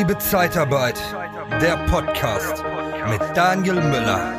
Liebe 0.00 0.16
Zeitarbeit, 0.16 0.98
der 1.60 1.76
Podcast 1.84 2.64
mit 3.10 3.20
Daniel 3.36 3.74
Müller. 3.74 4.32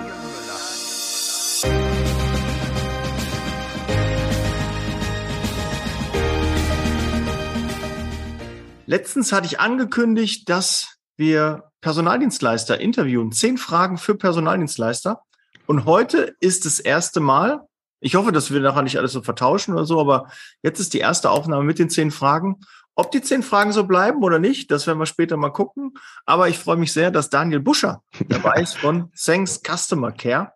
Letztens 8.87 9.31
hatte 9.31 9.45
ich 9.45 9.59
angekündigt, 9.59 10.49
dass 10.49 10.97
wir 11.17 11.65
Personaldienstleister 11.81 12.81
interviewen. 12.81 13.31
Zehn 13.31 13.59
Fragen 13.59 13.99
für 13.99 14.15
Personaldienstleister. 14.15 15.21
Und 15.67 15.85
heute 15.85 16.35
ist 16.39 16.65
das 16.65 16.79
erste 16.79 17.19
Mal, 17.19 17.67
ich 17.99 18.15
hoffe, 18.15 18.31
dass 18.31 18.51
wir 18.51 18.59
nachher 18.61 18.81
nicht 18.81 18.97
alles 18.97 19.11
so 19.11 19.21
vertauschen 19.21 19.75
oder 19.75 19.85
so, 19.85 19.99
aber 19.99 20.31
jetzt 20.63 20.79
ist 20.79 20.95
die 20.95 20.99
erste 20.99 21.29
Aufnahme 21.29 21.65
mit 21.65 21.77
den 21.77 21.91
zehn 21.91 22.09
Fragen. 22.09 22.61
Ob 22.95 23.11
die 23.11 23.21
zehn 23.21 23.41
Fragen 23.41 23.71
so 23.71 23.85
bleiben 23.85 24.21
oder 24.21 24.37
nicht, 24.37 24.69
das 24.69 24.85
werden 24.85 24.99
wir 24.99 25.05
später 25.05 25.37
mal 25.37 25.49
gucken. 25.49 25.93
Aber 26.25 26.49
ich 26.49 26.59
freue 26.59 26.77
mich 26.77 26.91
sehr, 26.91 27.09
dass 27.09 27.29
Daniel 27.29 27.61
Buscher 27.61 28.03
dabei 28.27 28.61
ist 28.61 28.77
von 28.77 29.11
Thanks 29.25 29.61
Customer 29.65 30.11
Care. 30.11 30.51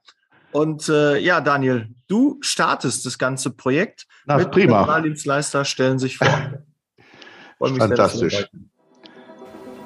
Und 0.51 0.89
äh, 0.89 1.17
ja, 1.17 1.41
Daniel, 1.41 1.89
du 2.07 2.37
startest 2.41 3.05
das 3.05 3.17
ganze 3.17 3.51
Projekt. 3.51 4.05
Na, 4.25 4.37
mit 4.37 4.51
prima. 4.51 4.77
Personaldienstleister 4.77 5.65
stellen 5.65 5.99
sich 5.99 6.17
vor. 6.17 6.53
Fantastisch. 7.77 8.47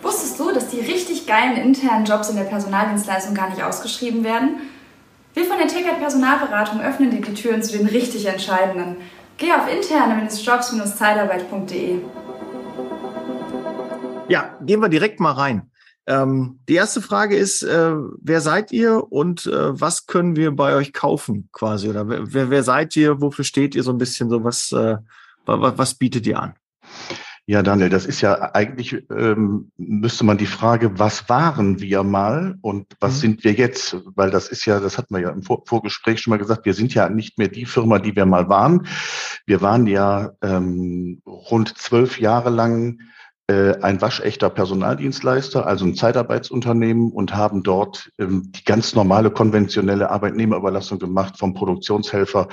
Wusstest 0.01 0.39
du, 0.39 0.51
dass 0.51 0.69
die 0.69 0.79
richtig 0.79 1.27
geilen 1.27 1.57
internen 1.57 2.05
Jobs 2.05 2.29
in 2.29 2.35
der 2.35 2.43
Personaldienstleistung 2.43 3.35
gar 3.35 3.49
nicht 3.49 3.63
ausgeschrieben 3.63 4.23
werden? 4.23 4.61
Wir 5.33 5.45
von 5.45 5.57
der 5.57 5.67
Ticket 5.67 5.99
Personalberatung 5.99 6.81
öffnen 6.81 7.11
dir 7.11 7.21
die 7.21 7.33
Türen 7.33 7.61
zu 7.61 7.77
den 7.77 7.87
richtig 7.87 8.25
entscheidenden. 8.25 8.97
Geh 9.37 9.51
auf 9.53 9.71
interne-jobs-zeitarbeit.de. 9.71 11.99
Ja, 14.29 14.57
gehen 14.61 14.79
wir 14.79 14.89
direkt 14.89 15.19
mal 15.19 15.31
rein. 15.31 15.71
Ähm, 16.05 16.59
die 16.67 16.75
erste 16.75 17.01
Frage 17.01 17.35
ist, 17.35 17.61
äh, 17.63 17.93
wer 18.21 18.41
seid 18.41 18.71
ihr 18.71 19.11
und 19.11 19.45
äh, 19.47 19.79
was 19.79 20.07
können 20.07 20.35
wir 20.35 20.51
bei 20.51 20.75
euch 20.75 20.93
kaufen 20.93 21.49
quasi? 21.51 21.89
Oder 21.89 22.07
wer, 22.07 22.49
wer 22.49 22.63
seid 22.63 22.95
ihr? 22.95 23.21
Wofür 23.21 23.43
steht 23.43 23.75
ihr 23.75 23.83
so 23.83 23.91
ein 23.91 23.97
bisschen? 23.97 24.29
So 24.29 24.43
was, 24.43 24.71
äh, 24.71 24.97
was, 25.45 25.77
was 25.77 25.95
bietet 25.95 26.25
ihr 26.25 26.39
an? 26.39 26.53
Ja, 27.45 27.63
Daniel, 27.63 27.89
das 27.89 28.05
ist 28.05 28.21
ja 28.21 28.53
eigentlich, 28.53 29.03
ähm, 29.09 29.71
müsste 29.77 30.23
man 30.23 30.37
die 30.37 30.45
Frage, 30.45 30.99
was 30.99 31.29
waren 31.29 31.79
wir 31.79 32.03
mal 32.03 32.59
und 32.61 32.85
was 32.99 33.15
mhm. 33.15 33.19
sind 33.19 33.43
wir 33.43 33.53
jetzt? 33.53 33.97
Weil 34.15 34.29
das 34.29 34.49
ist 34.49 34.65
ja, 34.65 34.79
das 34.79 34.99
hatten 34.99 35.15
wir 35.15 35.21
ja 35.21 35.29
im 35.31 35.41
Vor 35.41 35.63
Vorgespräch 35.65 36.21
schon 36.21 36.29
mal 36.29 36.37
gesagt, 36.37 36.65
wir 36.65 36.75
sind 36.75 36.93
ja 36.93 37.09
nicht 37.09 37.39
mehr 37.39 37.47
die 37.47 37.65
Firma, 37.65 37.97
die 37.97 38.15
wir 38.15 38.27
mal 38.27 38.49
waren. 38.49 38.85
Wir 39.47 39.61
waren 39.61 39.87
ja 39.87 40.31
ähm, 40.43 41.23
rund 41.25 41.75
zwölf 41.75 42.19
Jahre 42.19 42.51
lang 42.51 42.99
ein 43.49 43.99
waschechter 43.99 44.49
Personaldienstleister, 44.49 45.65
also 45.65 45.85
ein 45.85 45.95
Zeitarbeitsunternehmen 45.95 47.11
und 47.11 47.35
haben 47.35 47.63
dort 47.63 48.11
ähm, 48.19 48.51
die 48.51 48.63
ganz 48.63 48.93
normale 48.93 49.31
konventionelle 49.31 50.11
Arbeitnehmerüberlassung 50.11 50.99
gemacht, 50.99 51.37
vom 51.37 51.55
Produktionshelfer 51.55 52.47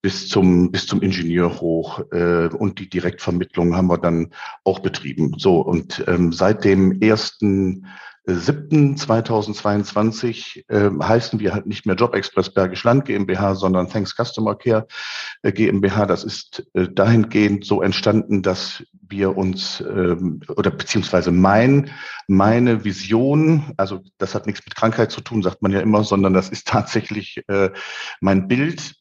bis 0.00 0.28
zum, 0.28 0.72
bis 0.72 0.86
zum 0.86 1.00
Ingenieur 1.00 1.60
hoch. 1.60 2.00
Äh, 2.10 2.48
und 2.48 2.80
die 2.80 2.90
Direktvermittlung 2.90 3.76
haben 3.76 3.86
wir 3.86 3.98
dann 3.98 4.32
auch 4.64 4.80
betrieben. 4.80 5.34
So, 5.38 5.60
und 5.60 6.02
ähm, 6.08 6.32
seit 6.32 6.64
dem 6.64 7.00
ersten 7.00 7.86
7.2022 8.26 10.64
äh, 10.68 10.90
heißen 11.02 11.40
wir 11.40 11.52
halt 11.52 11.66
nicht 11.66 11.84
mehr 11.86 11.96
Job 11.96 12.14
Express 12.14 12.54
Bergisch 12.54 12.84
Land 12.84 13.06
GmbH, 13.06 13.56
sondern 13.56 13.88
Thanks 13.88 14.14
Customer 14.14 14.54
Care 14.54 14.86
äh, 15.42 15.50
GmbH. 15.50 16.06
Das 16.06 16.22
ist 16.22 16.64
äh, 16.74 16.86
dahingehend 16.88 17.64
so 17.64 17.82
entstanden, 17.82 18.42
dass 18.42 18.84
wir 19.08 19.36
uns 19.36 19.80
ähm, 19.80 20.40
oder 20.56 20.70
beziehungsweise 20.70 21.32
mein, 21.32 21.90
meine 22.28 22.84
Vision, 22.84 23.72
also 23.76 23.98
das 24.18 24.36
hat 24.36 24.46
nichts 24.46 24.64
mit 24.64 24.76
Krankheit 24.76 25.10
zu 25.10 25.20
tun, 25.20 25.42
sagt 25.42 25.62
man 25.62 25.72
ja 25.72 25.80
immer, 25.80 26.04
sondern 26.04 26.32
das 26.32 26.48
ist 26.48 26.68
tatsächlich 26.68 27.42
äh, 27.48 27.70
mein 28.20 28.46
Bild 28.46 28.94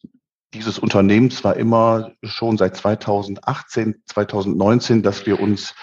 dieses 0.54 0.80
Unternehmens 0.80 1.44
war 1.44 1.56
immer 1.56 2.12
schon 2.24 2.58
seit 2.58 2.76
2018, 2.76 4.04
2019, 4.06 5.02
dass 5.02 5.26
wir 5.26 5.40
uns 5.40 5.74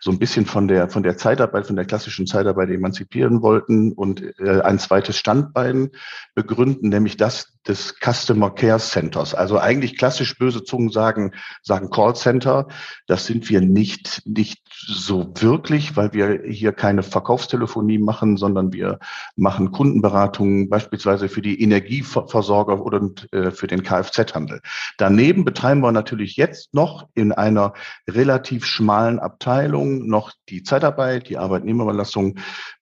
so 0.00 0.10
ein 0.10 0.18
bisschen 0.18 0.46
von 0.46 0.66
der, 0.66 0.88
von 0.88 1.04
der 1.04 1.16
Zeitarbeit, 1.16 1.66
von 1.66 1.76
der 1.76 1.84
klassischen 1.84 2.26
Zeitarbeit 2.26 2.70
emanzipieren 2.70 3.42
wollten 3.42 3.92
und 3.92 4.22
äh, 4.40 4.60
ein 4.62 4.78
zweites 4.78 5.16
Standbein 5.16 5.90
begründen, 6.34 6.88
nämlich 6.88 7.16
das 7.16 7.56
des 7.66 7.94
Customer 8.00 8.50
Care 8.50 8.78
Centers. 8.78 9.34
Also 9.34 9.58
eigentlich 9.58 9.98
klassisch 9.98 10.38
böse 10.38 10.62
Zungen 10.64 10.90
sagen, 10.90 11.32
sagen 11.62 11.90
Call 11.90 12.14
Center. 12.14 12.68
Das 13.06 13.26
sind 13.26 13.48
wir 13.48 13.60
nicht, 13.60 14.22
nicht 14.24 14.62
so 14.72 15.32
wirklich, 15.36 15.96
weil 15.96 16.12
wir 16.12 16.42
hier 16.46 16.72
keine 16.72 17.02
Verkaufstelefonie 17.02 17.98
machen, 17.98 18.36
sondern 18.36 18.72
wir 18.72 18.98
machen 19.36 19.72
Kundenberatungen 19.72 20.68
beispielsweise 20.68 21.28
für 21.28 21.42
die 21.42 21.60
Energieversorger 21.60 22.84
oder 22.84 23.10
äh, 23.32 23.50
für 23.50 23.66
den 23.66 23.82
Kfz-Handel. 24.16 24.60
Daneben 24.98 25.44
betreiben 25.44 25.80
wir 25.80 25.92
natürlich 25.92 26.36
jetzt 26.36 26.74
noch 26.74 27.08
in 27.14 27.32
einer 27.32 27.74
relativ 28.08 28.64
schmalen 28.64 29.18
Abteilung 29.18 30.06
noch 30.06 30.32
die 30.48 30.62
Zeitarbeit, 30.62 31.28
die 31.28 31.38
Arbeitnehmerüberlassung, 31.38 32.38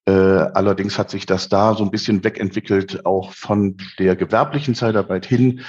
äh, 0.06 0.12
allerdings 0.12 0.98
hat 0.98 1.10
sich 1.10 1.24
das 1.24 1.48
da 1.48 1.74
so 1.74 1.82
ein 1.82 1.90
bisschen 1.90 2.24
wegentwickelt, 2.24 3.06
auch 3.06 3.32
von 3.32 3.78
der 3.98 4.16
gewerblichen 4.16 4.74
Zeitarbeit 4.74 5.24
hin 5.24 5.60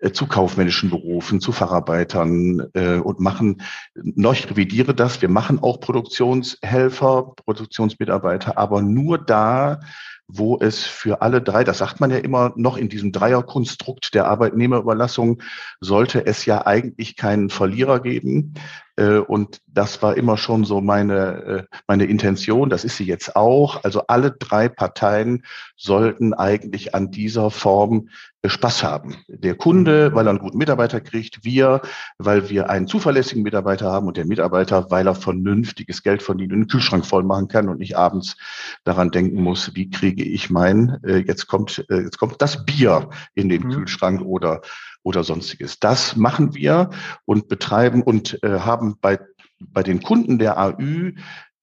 äh, 0.00 0.10
zu 0.10 0.26
kaufmännischen 0.26 0.90
Berufen, 0.90 1.40
zu 1.40 1.52
Facharbeitern 1.52 2.70
äh, 2.74 2.96
und 2.96 3.20
machen, 3.20 3.62
noch 3.94 4.34
revidiere 4.34 4.94
das, 4.94 5.22
wir 5.22 5.28
machen 5.28 5.60
auch 5.62 5.78
Produktionshelfer, 5.78 7.34
Produktionsmitarbeiter, 7.44 8.58
aber 8.58 8.82
nur 8.82 9.16
da, 9.16 9.78
wo 10.26 10.58
es 10.58 10.84
für 10.84 11.22
alle 11.22 11.40
drei, 11.40 11.62
das 11.62 11.78
sagt 11.78 12.00
man 12.00 12.10
ja 12.10 12.16
immer 12.16 12.52
noch 12.56 12.76
in 12.76 12.88
diesem 12.88 13.12
Dreierkonstrukt 13.12 14.12
der 14.14 14.26
Arbeitnehmerüberlassung, 14.26 15.40
sollte 15.80 16.26
es 16.26 16.46
ja 16.46 16.66
eigentlich 16.66 17.16
keinen 17.16 17.50
Verlierer 17.50 18.00
geben. 18.00 18.54
Äh, 18.96 19.18
und 19.18 19.60
das 19.66 20.02
war 20.02 20.16
immer 20.16 20.36
schon 20.36 20.64
so 20.64 20.80
meine, 20.80 21.68
äh, 21.70 21.76
meine 21.86 22.04
Intention. 22.04 22.70
Das 22.70 22.84
ist 22.84 22.96
sie 22.96 23.04
jetzt 23.04 23.36
auch. 23.36 23.82
Also 23.84 24.06
alle 24.06 24.32
drei 24.32 24.68
Parteien 24.68 25.44
sollten 25.76 26.34
eigentlich 26.34 26.94
an 26.94 27.10
dieser 27.10 27.50
Form 27.50 28.08
Spaß 28.48 28.82
haben. 28.84 29.16
Der 29.28 29.54
Kunde, 29.54 30.14
weil 30.14 30.26
er 30.26 30.30
einen 30.30 30.38
guten 30.38 30.58
Mitarbeiter 30.58 31.00
kriegt, 31.00 31.44
wir, 31.44 31.80
weil 32.18 32.50
wir 32.50 32.70
einen 32.70 32.86
zuverlässigen 32.86 33.42
Mitarbeiter 33.42 33.90
haben 33.90 34.06
und 34.06 34.16
der 34.16 34.26
Mitarbeiter, 34.26 34.90
weil 34.90 35.06
er 35.06 35.14
vernünftiges 35.14 36.02
Geld 36.02 36.22
verdient 36.22 36.52
und 36.52 36.60
den 36.60 36.68
Kühlschrank 36.68 37.06
voll 37.06 37.22
machen 37.22 37.48
kann 37.48 37.68
und 37.68 37.78
nicht 37.78 37.96
abends 37.96 38.36
daran 38.84 39.10
denken 39.10 39.42
muss, 39.42 39.74
wie 39.74 39.90
kriege 39.90 40.24
ich 40.24 40.50
mein, 40.50 40.98
jetzt 41.04 41.46
kommt, 41.46 41.84
jetzt 41.88 42.18
kommt 42.18 42.40
das 42.42 42.64
Bier 42.64 43.08
in 43.34 43.48
den 43.48 43.62
mhm. 43.62 43.70
Kühlschrank 43.70 44.20
oder 44.22 44.60
oder 45.04 45.22
sonstiges. 45.22 45.78
Das 45.78 46.16
machen 46.16 46.54
wir 46.54 46.90
und 47.24 47.48
betreiben 47.48 48.02
und 48.02 48.42
äh, 48.42 48.60
haben 48.60 48.96
bei, 49.00 49.20
bei 49.60 49.82
den 49.82 50.02
Kunden 50.02 50.38
der 50.38 50.58
AÜ 50.58 51.12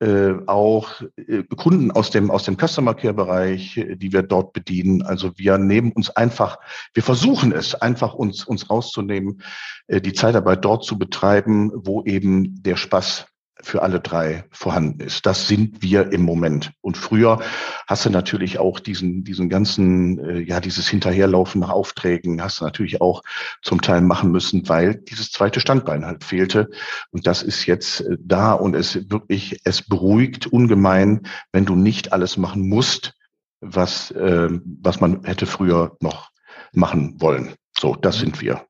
äh, 0.01 0.34
auch 0.47 1.01
äh, 1.16 1.44
Kunden 1.56 1.91
aus 1.91 2.09
dem, 2.09 2.31
aus 2.31 2.44
dem 2.44 2.57
Customer 2.57 2.95
Care 2.95 3.13
Bereich, 3.13 3.78
äh, 3.78 3.95
die 3.95 4.12
wir 4.12 4.23
dort 4.23 4.51
bedienen. 4.51 5.03
Also 5.03 5.38
wir 5.38 5.59
nehmen 5.59 5.91
uns 5.91 6.09
einfach, 6.09 6.57
wir 6.94 7.03
versuchen 7.03 7.51
es 7.51 7.75
einfach 7.75 8.16
uns, 8.16 8.44
uns 8.44 8.69
rauszunehmen, 8.69 9.41
äh, 9.85 10.01
die 10.01 10.13
Zeitarbeit 10.13 10.66
dort 10.66 10.84
zu 10.84 10.97
betreiben, 10.97 11.72
wo 11.75 12.03
eben 12.03 12.63
der 12.63 12.78
Spaß 12.78 13.28
für 13.63 13.81
alle 13.81 13.99
drei 13.99 14.45
vorhanden 14.51 14.99
ist. 14.99 15.25
Das 15.25 15.47
sind 15.47 15.81
wir 15.81 16.11
im 16.11 16.22
Moment. 16.22 16.72
Und 16.81 16.97
früher 16.97 17.39
hast 17.88 18.05
du 18.05 18.09
natürlich 18.09 18.59
auch 18.59 18.79
diesen, 18.79 19.23
diesen 19.23 19.49
ganzen, 19.49 20.19
äh, 20.19 20.39
ja, 20.39 20.59
dieses 20.59 20.88
Hinterherlaufen 20.88 21.61
nach 21.61 21.69
Aufträgen 21.69 22.41
hast 22.41 22.59
du 22.59 22.66
natürlich 22.66 23.01
auch 23.01 23.23
zum 23.61 23.81
Teil 23.81 24.01
machen 24.01 24.31
müssen, 24.31 24.67
weil 24.69 24.95
dieses 24.95 25.31
zweite 25.31 25.59
Standbein 25.59 26.05
halt 26.05 26.23
fehlte. 26.23 26.69
Und 27.11 27.27
das 27.27 27.44
ist 27.44 27.66
jetzt 27.66 28.01
äh, 28.01 28.18
da 28.19 28.53
und 28.53 28.75
es 28.75 29.09
wirklich, 29.09 29.59
es 29.63 29.81
beruhigt 29.81 30.47
ungemein, 30.47 31.21
wenn 31.51 31.65
du 31.65 31.75
nicht 31.75 32.13
alles 32.13 32.38
machen 32.38 32.68
musst, 32.68 33.13
was, 33.62 34.12
äh, 34.12 34.50
was 34.81 35.00
man 35.00 35.24
hätte 35.24 35.45
früher 35.45 35.97
noch 36.01 36.31
machen 36.74 37.19
wollen. 37.19 37.53
So, 37.77 37.95
das 37.95 38.18
sind 38.18 38.41
wir. 38.41 38.65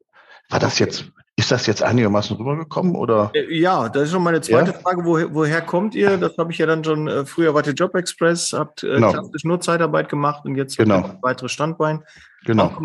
War 0.49 0.59
das 0.59 0.79
jetzt 0.79 1.11
ist 1.41 1.51
das 1.51 1.65
jetzt 1.65 1.81
einigermaßen 1.81 2.37
rübergekommen 2.37 2.95
oder? 2.95 3.31
Äh, 3.33 3.53
ja, 3.53 3.89
das 3.89 4.03
ist 4.03 4.11
schon 4.11 4.23
meine 4.23 4.41
zweite 4.41 4.71
ja? 4.71 4.77
Frage. 4.77 5.03
Woher, 5.03 5.33
woher 5.33 5.61
kommt 5.61 5.95
ihr? 5.95 6.17
Das 6.17 6.37
habe 6.37 6.51
ich 6.51 6.59
ja 6.59 6.67
dann 6.67 6.83
schon, 6.83 7.07
äh, 7.07 7.25
früher 7.25 7.53
wart 7.53 7.67
ihr 7.67 7.73
Job 7.73 7.95
Express, 7.95 8.53
habt 8.53 8.83
äh, 8.83 8.95
genau. 8.95 9.11
klassisch 9.11 9.43
nur 9.43 9.59
Zeitarbeit 9.59 10.07
gemacht 10.07 10.45
und 10.45 10.55
jetzt 10.55 10.77
genau. 10.77 11.17
weitere 11.21 11.49
Standbein. 11.49 12.03
Genau. 12.43 12.75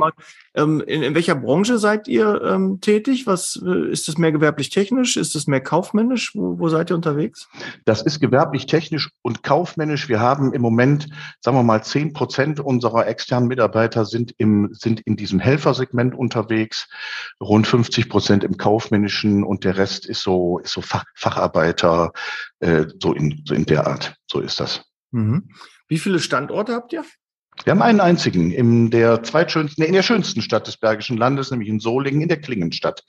Ähm, 0.55 0.83
in, 0.87 1.03
in, 1.03 1.15
welcher 1.15 1.35
Branche 1.35 1.79
seid 1.79 2.09
ihr 2.09 2.43
ähm, 2.43 2.81
tätig? 2.81 3.27
Was 3.27 3.61
äh, 3.65 3.91
ist 3.91 4.07
das 4.07 4.19
mehr 4.19 4.31
gewerblich-technisch? 4.31 5.17
Ist 5.17 5.35
das 5.35 5.47
mehr 5.47 5.63
kaufmännisch? 5.63 6.35
Wo, 6.35 6.59
wo 6.59 6.69
seid 6.69 6.91
ihr 6.91 6.97
unterwegs? 6.97 7.49
Das 7.87 8.03
ist 8.03 8.21
gewerblich-technisch 8.21 9.11
und 9.23 9.43
kaufmännisch. 9.43 10.09
Wir 10.09 10.21
haben 10.21 10.53
im 10.53 10.61
Moment, 10.61 11.09
sagen 11.41 11.57
wir 11.57 11.63
mal, 11.63 11.83
zehn 11.83 12.13
Prozent 12.13 12.61
unserer 12.61 13.07
externen 13.07 13.49
Mitarbeiter 13.49 14.05
sind 14.05 14.35
im 14.37 14.69
sind 14.73 15.01
in 15.01 15.17
diesem 15.17 15.39
Helfersegment 15.39 16.15
unterwegs, 16.15 16.89
rund 17.41 17.67
50 17.67 18.11
Prozent 18.11 18.45
im 18.45 18.59
kaufmännischen 18.59 19.43
und 19.43 19.65
der 19.65 19.79
Rest 19.79 20.05
ist 20.05 20.23
so 20.23 20.59
ist 20.59 20.73
so 20.73 20.83
Fach, 20.83 21.05
Facharbeiter, 21.15 22.13
äh, 22.61 22.85
so 23.01 23.15
in 23.15 23.43
so 23.47 23.55
in 23.55 23.65
der 23.65 23.87
Art. 23.87 24.17
So 24.31 24.41
ist 24.41 24.61
das. 24.61 24.85
Mhm. 25.13 25.49
Wie 25.89 25.99
viele 25.99 26.19
Standorte 26.19 26.75
habt 26.75 26.93
ihr? 26.93 27.05
Wir 27.65 27.73
haben 27.73 27.83
einen 27.83 28.01
einzigen 28.01 28.51
in 28.53 28.91
der 28.91 29.23
zweitschönsten, 29.23 29.85
in 29.85 29.93
der 29.93 30.03
schönsten 30.03 30.43
Stadt 30.43 30.67
des 30.67 30.77
Bergischen 30.77 31.17
Landes, 31.17 31.51
nämlich 31.51 31.69
in 31.69 31.81
Solingen, 31.81 32.21
in 32.21 32.29
der 32.29 32.41
Klingenstadt. 32.41 33.05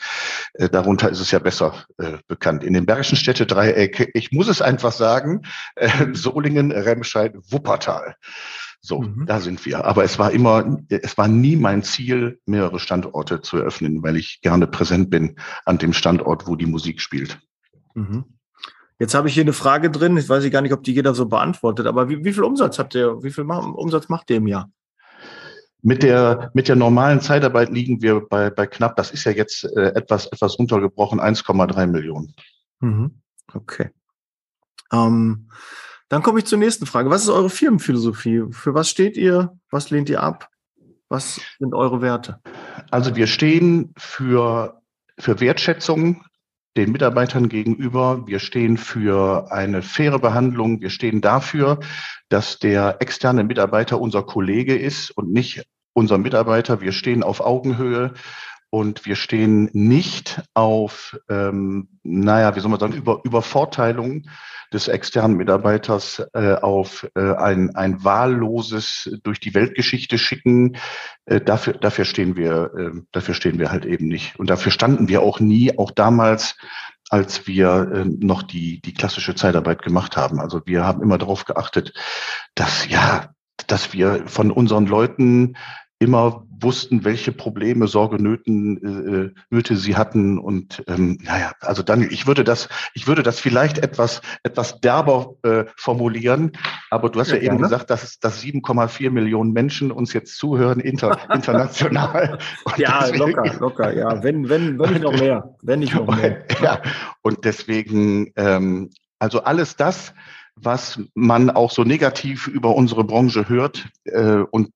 Äh, 0.54 0.70
darunter 0.70 1.10
ist 1.10 1.20
es 1.20 1.32
ja 1.32 1.40
besser 1.40 1.86
äh, 1.98 2.18
bekannt. 2.28 2.64
In 2.64 2.74
dem 2.74 2.86
Bergischen 2.86 3.18
Städtedreieck, 3.18 4.12
ich 4.14 4.32
muss 4.32 4.48
es 4.48 4.62
einfach 4.62 4.92
sagen, 4.92 5.44
äh, 5.76 5.90
Solingen, 6.14 6.72
Remscheid, 6.72 7.36
Wuppertal. 7.50 8.16
So, 8.80 9.02
mhm. 9.02 9.26
da 9.26 9.40
sind 9.42 9.66
wir. 9.66 9.86
Aber 9.86 10.04
es 10.04 10.18
war 10.18 10.32
immer, 10.32 10.78
es 10.90 11.18
war 11.18 11.28
nie 11.28 11.56
mein 11.56 11.84
Ziel, 11.84 12.40
mehrere 12.46 12.80
Standorte 12.80 13.42
zu 13.42 13.58
eröffnen, 13.58 14.02
weil 14.04 14.16
ich 14.16 14.42
gerne 14.42 14.68
präsent 14.68 15.10
bin 15.10 15.36
an 15.66 15.78
dem 15.78 15.94
Standort, 15.94 16.48
wo 16.48 16.56
die 16.56 16.68
Musik 16.68 17.02
spielt. 17.02 17.40
Mhm. 17.96 18.37
Jetzt 19.00 19.14
habe 19.14 19.28
ich 19.28 19.36
hier 19.36 19.44
eine 19.44 19.54
Frage 19.54 19.92
drin, 19.92 20.18
ich 20.18 20.28
weiß 20.28 20.50
gar 20.50 20.62
nicht, 20.62 20.74
ob 20.74 20.84
die 20.84 20.94
jeder 20.94 21.14
so 21.14 21.28
beantwortet, 21.28 21.86
aber 21.86 22.10
wie, 22.10 22.24
wie 22.24 22.34
viel 22.34 22.44
Umsatz 22.44 22.80
habt 22.80 22.96
ihr, 22.96 23.22
wie 23.24 23.32
viel 23.32 23.44
Umsatz 23.44 24.10
macht 24.10 24.30
ihr 24.30 24.38
im 24.38 24.48
Jahr? 24.48 24.72
Mit 25.84 26.02
der, 26.02 26.50
mit 26.54 26.68
der 26.68 26.76
normalen 26.76 27.22
Zeitarbeit 27.22 27.70
liegen 27.70 28.02
wir 28.02 28.22
bei, 28.22 28.50
bei 28.50 28.66
knapp, 28.66 28.96
das 28.96 29.12
ist 29.12 29.24
ja 29.26 29.32
jetzt 29.32 29.64
äh, 29.64 29.94
etwas, 29.94 30.26
etwas 30.28 30.58
runtergebrochen, 30.58 31.22
1,3 31.22 31.86
Millionen. 31.86 32.34
Mhm. 32.80 33.22
Okay. 33.54 33.92
Ähm, 34.92 35.50
dann 36.10 36.24
komme 36.24 36.40
ich 36.40 36.46
zur 36.46 36.58
nächsten 36.58 36.86
Frage. 36.86 37.10
Was 37.10 37.24
ist 37.24 37.30
eure 37.30 37.50
Firmenphilosophie? 37.50 38.46
Für 38.52 38.74
was 38.74 38.90
steht 38.90 39.18
ihr? 39.18 39.58
Was 39.70 39.90
lehnt 39.90 40.10
ihr 40.10 40.24
ab? 40.24 40.50
Was 41.10 41.40
sind 41.60 41.74
eure 41.74 42.02
Werte? 42.02 42.42
Also 42.92 43.16
wir 43.16 43.28
stehen 43.28 43.94
für, 43.98 44.82
für 45.20 45.40
Wertschätzung, 45.40 46.24
den 46.78 46.92
Mitarbeitern 46.92 47.50
gegenüber. 47.50 48.26
Wir 48.28 48.40
stehen 48.40 48.78
für 48.78 49.52
eine 49.52 49.82
faire 49.82 50.20
Behandlung. 50.20 50.80
Wir 50.80 50.92
stehen 50.92 51.22
dafür, 51.22 51.80
dass 52.30 52.60
der 52.60 52.98
externe 53.00 53.44
Mitarbeiter 53.44 54.00
unser 54.00 54.24
Kollege 54.24 54.78
ist 54.78 55.12
und 55.12 55.34
nicht 55.34 55.66
unser 55.94 56.20
Mitarbeiter. 56.20 56.80
Wir 56.80 56.92
stehen 56.92 57.24
auf 57.24 57.42
Augenhöhe 57.42 58.14
und 58.70 59.06
wir 59.06 59.16
stehen 59.16 59.70
nicht 59.74 60.42
auf, 60.54 61.18
ähm, 61.30 61.88
naja, 62.04 62.56
wie 62.56 62.60
soll 62.60 62.70
man 62.70 62.80
sagen, 62.80 62.94
über, 62.94 63.22
Übervorteilung 63.24 64.28
des 64.74 64.90
externen 64.90 65.38
Mitarbeiters 65.38 66.22
äh, 66.34 66.56
auf 66.56 67.08
äh, 67.16 67.36
ein, 67.36 67.76
ein 67.76 68.04
wahlloses 68.04 69.10
durch 69.24 69.40
die 69.40 69.54
Weltgeschichte 69.54 70.18
schicken. 70.18 70.78
Äh, 71.26 71.40
dafür, 71.40 71.74
dafür 71.74 72.04
stehen 72.04 72.36
wir, 72.36 72.72
äh, 72.78 73.02
dafür 73.12 73.34
stehen 73.34 73.60
wir 73.60 73.72
halt 73.72 73.86
eben 73.86 74.08
nicht. 74.08 74.38
Und 74.38 74.50
dafür 74.50 74.72
standen 74.72 75.08
wir 75.08 75.22
auch 75.22 75.40
nie, 75.40 75.78
auch 75.78 75.92
damals, 75.92 76.58
als 77.10 77.48
wir 77.48 77.92
äh, 77.94 78.06
noch 78.06 78.44
die, 78.44 78.82
die 78.82 78.94
klassische 78.94 79.36
Zeitarbeit 79.36 79.82
gemacht 79.82 80.18
haben. 80.18 80.42
Also 80.42 80.62
wir 80.66 80.84
haben 80.84 81.02
immer 81.02 81.18
darauf 81.18 81.46
geachtet, 81.46 81.94
dass 82.56 82.90
ja, 82.90 83.30
dass 83.68 83.94
wir 83.94 84.28
von 84.28 84.52
unseren 84.52 84.86
Leuten 84.86 85.56
immer 86.00 86.48
wussten, 86.60 87.04
welche 87.04 87.32
Probleme, 87.32 87.88
Sorge, 87.88 88.22
Nöten, 88.22 89.34
äh, 89.34 89.40
Nöte 89.50 89.76
sie 89.76 89.96
hatten. 89.96 90.38
Und 90.38 90.84
ähm, 90.88 91.18
naja, 91.24 91.52
also 91.60 91.84
Daniel, 91.84 92.12
ich 92.12 92.28
würde 92.28 92.44
das, 92.44 92.70
ich 92.94 93.08
würde 93.08 93.24
das 93.24 93.40
vielleicht 93.40 93.80
etwas, 93.80 94.22
etwas 94.44 94.80
derber 94.80 95.36
äh, 95.44 95.66
formulieren, 95.76 96.52
aber 96.90 97.10
du 97.10 97.20
hast 97.20 97.32
ja, 97.32 97.38
ja 97.38 97.44
eben 97.44 97.58
gesagt, 97.60 97.90
dass, 97.90 98.20
dass 98.20 98.42
7,4 98.42 99.10
Millionen 99.10 99.54
Menschen 99.54 99.92
uns 99.92 100.14
jetzt 100.14 100.38
zuhören, 100.38 100.80
inter, 100.80 101.20
international. 101.34 102.40
ja, 102.78 103.00
deswegen, 103.02 103.20
locker, 103.20 103.56
locker, 103.60 103.94
ja, 103.96 104.24
wenn, 104.24 104.50
wenn, 104.50 104.80
wenn 104.80 104.94
nicht 104.94 105.04
noch 105.04 105.20
mehr, 105.20 105.56
wenn 105.62 105.80
nicht 105.80 105.96
noch 105.96 106.16
mehr. 106.16 106.44
ja, 106.62 106.82
und 107.22 107.46
deswegen, 107.46 108.32
ähm, 108.36 108.90
also 109.20 109.44
alles 109.44 109.76
das, 109.76 110.14
was 110.56 111.00
man 111.14 111.52
auch 111.52 111.72
so 111.72 111.84
negativ 111.84 112.48
über 112.48 112.76
unsere 112.76 113.04
Branche 113.04 113.48
hört 113.48 113.90
äh, 114.06 114.38
und 114.50 114.72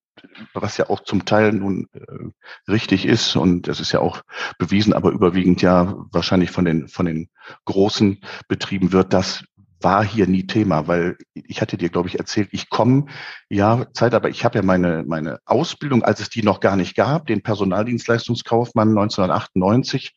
was 0.54 0.78
ja 0.78 0.90
auch 0.90 1.02
zum 1.02 1.26
Teil 1.26 1.54
nun 1.54 1.88
äh, 1.94 2.72
richtig 2.72 3.06
ist 3.06 3.36
und 3.36 3.68
das 3.68 3.80
ist 3.80 3.92
ja 3.92 4.00
auch 4.00 4.22
bewiesen, 4.58 4.94
aber 4.94 5.12
überwiegend 5.12 5.62
ja 5.62 5.96
wahrscheinlich 6.12 6.52
von 6.52 6.66
den 6.66 6.88
von 6.88 7.06
den 7.06 7.30
großen 7.66 8.22
Betrieben 8.48 8.92
wird, 8.92 9.14
das 9.14 9.44
war 9.84 10.04
hier 10.04 10.28
nie 10.28 10.46
Thema, 10.46 10.88
weil 10.88 11.18
ich 11.34 11.62
hatte 11.62 11.78
dir, 11.78 11.90
glaube 11.90 12.08
ich, 12.08 12.20
erzählt, 12.20 12.50
ich 12.52 12.70
komme 12.70 13.06
ja 13.50 13.88
Zeit, 13.94 14.14
aber 14.14 14.30
ich 14.30 14.46
habe 14.46 14.60
ja 14.60 14.64
meine 14.64 15.04
meine 15.08 15.40
Ausbildung, 15.46 16.04
als 16.04 16.20
es 16.20 16.30
die 16.30 16.44
noch 16.44 16.60
gar 16.60 16.76
nicht 16.76 16.96
gab, 16.96 17.28
den 17.28 17.42
Personaldienstleistungskaufmann 17.42 18.90
1998 18.90 20.16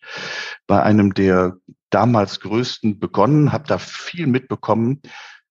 bei 0.67 0.83
einem 0.83 1.15
der 1.15 1.57
damals 1.91 2.41
größten 2.41 2.99
begonnen, 2.99 3.53
habe 3.53 3.67
da 3.67 3.79
viel 3.79 4.27
mitbekommen, 4.27 5.01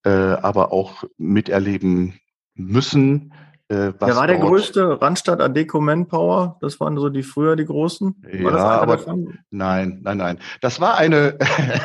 äh, 0.03 0.09
aber 0.09 0.71
auch 0.71 1.03
miterleben 1.17 2.19
müssen, 2.55 3.33
äh, 3.69 3.93
Wer 3.97 4.15
war 4.15 4.27
der 4.27 4.39
größte? 4.39 5.01
Randstadt 5.01 5.41
Adeco 5.41 5.79
Manpower? 5.79 6.57
Das 6.61 6.79
waren 6.79 6.97
so 6.97 7.09
die 7.09 7.23
früher 7.23 7.55
die 7.55 7.65
großen? 7.65 8.15
War 8.41 8.51
ja, 8.51 8.57
aber 8.81 8.97
davon? 8.97 9.39
nein, 9.51 10.01
nein, 10.03 10.17
nein. 10.17 10.39
Das 10.61 10.81
war 10.81 10.97
eine, 10.97 11.37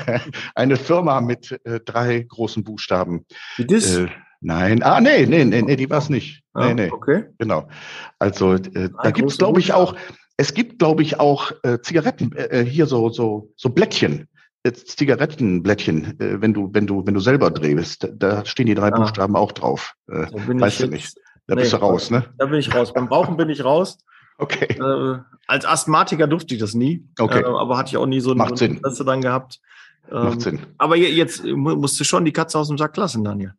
eine 0.54 0.76
Firma 0.76 1.20
mit 1.20 1.58
äh, 1.64 1.80
drei 1.80 2.20
großen 2.20 2.64
Buchstaben. 2.64 3.24
Wie 3.56 3.66
das? 3.66 3.96
Äh, 3.96 4.08
nein, 4.40 4.82
ah, 4.82 5.00
nee, 5.00 5.26
nee, 5.26 5.44
nee, 5.44 5.62
nee 5.62 5.76
die 5.76 5.88
war 5.88 5.98
es 5.98 6.08
nicht. 6.08 6.42
Ah, 6.52 6.66
nee, 6.66 6.74
nee. 6.74 6.90
Okay. 6.90 7.24
Genau. 7.38 7.68
Also 8.18 8.54
äh, 8.54 8.90
da 9.02 9.10
gibt 9.12 9.30
es, 9.30 9.38
glaube 9.38 9.60
ich, 9.60 9.72
auch, 9.72 9.94
es 10.36 10.54
gibt, 10.54 10.80
glaube 10.80 11.02
ich, 11.02 11.20
auch 11.20 11.52
äh, 11.62 11.78
Zigaretten, 11.80 12.32
äh, 12.36 12.64
hier 12.64 12.86
so, 12.86 13.08
so, 13.10 13.52
so 13.56 13.70
Blättchen. 13.70 14.28
Zigarettenblättchen, 14.70 16.16
wenn 16.18 16.52
du, 16.52 16.68
wenn 16.72 16.86
du, 16.86 17.06
wenn 17.06 17.14
du 17.14 17.20
selber 17.20 17.50
drehst, 17.50 18.06
da 18.12 18.44
stehen 18.44 18.66
die 18.66 18.74
drei 18.74 18.88
ah. 18.88 18.98
Buchstaben 18.98 19.34
auch 19.34 19.52
drauf. 19.52 19.94
Äh, 20.08 20.26
weißt 20.34 20.80
du 20.80 20.88
nicht. 20.88 21.16
Da 21.48 21.54
nee, 21.54 21.62
bist 21.62 21.72
du 21.72 21.78
raus, 21.78 22.10
ne? 22.10 22.24
Da 22.36 22.46
bin 22.46 22.60
ich 22.60 22.72
raus. 22.72 22.92
Beim 22.92 23.08
Rauchen 23.08 23.36
bin 23.36 23.50
ich 23.50 23.64
raus. 23.64 23.98
Okay. 24.40 24.78
Äh, 24.78 25.18
als 25.48 25.66
Asthmatiker 25.66 26.28
durfte 26.28 26.54
ich 26.54 26.60
das 26.60 26.72
nie. 26.72 27.04
Okay. 27.18 27.40
Äh, 27.40 27.44
aber 27.44 27.76
hatte 27.76 27.88
ich 27.88 27.96
auch 27.96 28.06
nie 28.06 28.20
so 28.20 28.30
ein 28.30 28.40
Interesse 28.40 29.04
dann 29.04 29.20
gehabt. 29.20 29.58
Ähm, 30.12 30.26
Macht 30.26 30.42
Sinn. 30.42 30.60
Aber 30.78 30.94
jetzt 30.94 31.42
musst 31.44 31.98
du 31.98 32.04
schon 32.04 32.24
die 32.24 32.32
Katze 32.32 32.56
aus 32.56 32.68
dem 32.68 32.78
Sack 32.78 32.96
lassen, 32.96 33.24
Daniel. 33.24 33.54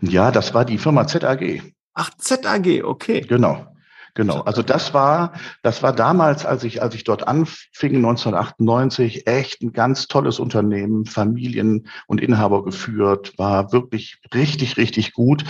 Ja, 0.00 0.30
das 0.30 0.54
war 0.54 0.64
die 0.64 0.78
Firma 0.78 1.06
ZAG. 1.06 1.62
Ach, 1.92 2.10
ZAG, 2.16 2.82
okay. 2.82 3.20
Genau. 3.20 3.66
Genau. 4.14 4.40
Also 4.40 4.62
das 4.62 4.92
war, 4.92 5.32
das 5.62 5.82
war 5.82 5.94
damals, 5.94 6.44
als 6.44 6.64
ich, 6.64 6.82
als 6.82 6.94
ich 6.94 7.04
dort 7.04 7.26
anfing, 7.26 7.96
1998, 7.96 9.26
echt 9.26 9.62
ein 9.62 9.72
ganz 9.72 10.06
tolles 10.06 10.38
Unternehmen, 10.38 11.06
Familien 11.06 11.88
und 12.06 12.20
Inhaber 12.20 12.62
geführt, 12.62 13.32
war 13.38 13.72
wirklich 13.72 14.18
richtig, 14.34 14.76
richtig 14.76 15.12
gut. 15.12 15.44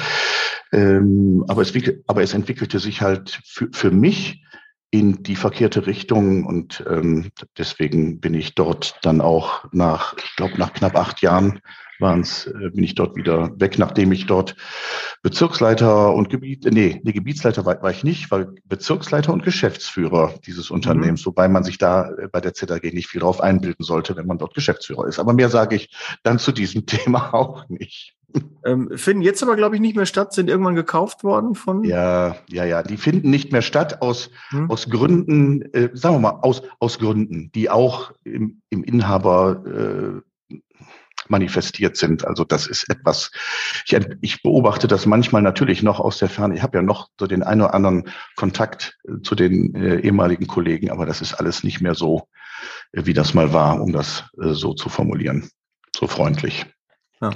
Ähm, 0.72 1.44
aber, 1.48 1.62
es, 1.62 1.72
aber 2.06 2.22
es 2.22 2.34
entwickelte 2.34 2.78
sich 2.78 3.02
halt 3.02 3.40
für, 3.44 3.68
für 3.72 3.90
mich 3.90 4.44
in 4.92 5.22
die 5.22 5.36
verkehrte 5.36 5.86
Richtung 5.86 6.44
und 6.44 6.84
ähm, 6.88 7.30
deswegen 7.56 8.20
bin 8.20 8.34
ich 8.34 8.54
dort 8.54 8.98
dann 9.02 9.20
auch 9.22 9.64
nach, 9.72 10.14
ich 10.18 10.36
glaube, 10.36 10.58
nach 10.58 10.72
knapp 10.72 10.96
acht 10.96 11.22
Jahren 11.22 11.60
waren's, 12.02 12.46
äh, 12.46 12.70
bin 12.70 12.84
ich 12.84 12.94
dort 12.94 13.16
wieder 13.16 13.58
weg, 13.58 13.78
nachdem 13.78 14.12
ich 14.12 14.26
dort 14.26 14.56
Bezirksleiter 15.22 16.12
und 16.14 16.28
Gebiet, 16.28 16.64
nee, 16.70 17.00
nee 17.02 17.12
Gebietsleiter 17.12 17.64
war, 17.64 17.80
war 17.82 17.90
ich 17.90 18.04
nicht, 18.04 18.30
war 18.30 18.46
Bezirksleiter 18.64 19.32
und 19.32 19.44
Geschäftsführer 19.44 20.34
dieses 20.46 20.70
mhm. 20.70 20.76
Unternehmens, 20.76 21.22
mhm. 21.22 21.26
wobei 21.26 21.48
man 21.48 21.64
sich 21.64 21.78
da 21.78 22.10
äh, 22.10 22.28
bei 22.30 22.40
der 22.40 22.54
ZAG 22.54 22.82
nicht 22.92 23.08
viel 23.08 23.20
drauf 23.20 23.40
einbilden 23.40 23.84
sollte, 23.84 24.16
wenn 24.16 24.26
man 24.26 24.38
dort 24.38 24.54
Geschäftsführer 24.54 25.06
ist. 25.06 25.18
Aber 25.18 25.32
mehr 25.32 25.48
sage 25.48 25.76
ich 25.76 25.90
dann 26.22 26.38
zu 26.38 26.52
diesem 26.52 26.84
Thema 26.86 27.32
auch 27.32 27.68
nicht. 27.68 28.14
Ähm, 28.64 28.90
finden 28.96 29.22
jetzt 29.22 29.42
aber, 29.42 29.56
glaube 29.56 29.74
ich, 29.74 29.80
nicht 29.80 29.96
mehr 29.96 30.06
statt, 30.06 30.32
sind 30.32 30.48
irgendwann 30.48 30.74
gekauft 30.74 31.24
worden 31.24 31.54
von. 31.54 31.84
Ja, 31.84 32.36
ja, 32.48 32.64
ja. 32.64 32.82
Die 32.82 32.96
finden 32.96 33.30
nicht 33.30 33.52
mehr 33.52 33.62
statt 33.62 34.00
aus, 34.00 34.30
hm. 34.48 34.70
aus 34.70 34.88
Gründen, 34.88 35.62
äh, 35.72 35.90
sagen 35.92 36.16
wir 36.16 36.20
mal, 36.20 36.38
aus, 36.42 36.62
aus 36.78 36.98
Gründen, 36.98 37.50
die 37.54 37.68
auch 37.70 38.12
im, 38.24 38.62
im 38.70 38.84
Inhaber 38.84 39.62
äh, 39.66 40.31
manifestiert 41.28 41.96
sind. 41.96 42.26
Also 42.26 42.44
das 42.44 42.66
ist 42.66 42.88
etwas, 42.90 43.30
ich, 43.86 43.98
ich 44.20 44.42
beobachte 44.42 44.88
das 44.88 45.06
manchmal 45.06 45.42
natürlich 45.42 45.82
noch 45.82 46.00
aus 46.00 46.18
der 46.18 46.28
Ferne. 46.28 46.54
Ich 46.54 46.62
habe 46.62 46.78
ja 46.78 46.82
noch 46.82 47.08
so 47.18 47.26
den 47.26 47.42
einen 47.42 47.62
oder 47.62 47.74
anderen 47.74 48.08
Kontakt 48.36 48.98
äh, 49.04 49.20
zu 49.22 49.34
den 49.34 49.74
äh, 49.74 50.00
ehemaligen 50.00 50.46
Kollegen, 50.46 50.90
aber 50.90 51.06
das 51.06 51.20
ist 51.20 51.34
alles 51.34 51.64
nicht 51.64 51.80
mehr 51.80 51.94
so, 51.94 52.28
äh, 52.92 53.04
wie 53.04 53.14
das 53.14 53.34
mal 53.34 53.52
war, 53.52 53.80
um 53.80 53.92
das 53.92 54.24
äh, 54.40 54.52
so 54.52 54.74
zu 54.74 54.88
formulieren. 54.88 55.48
So 55.94 56.06
freundlich. 56.06 56.66
Ja. 57.20 57.30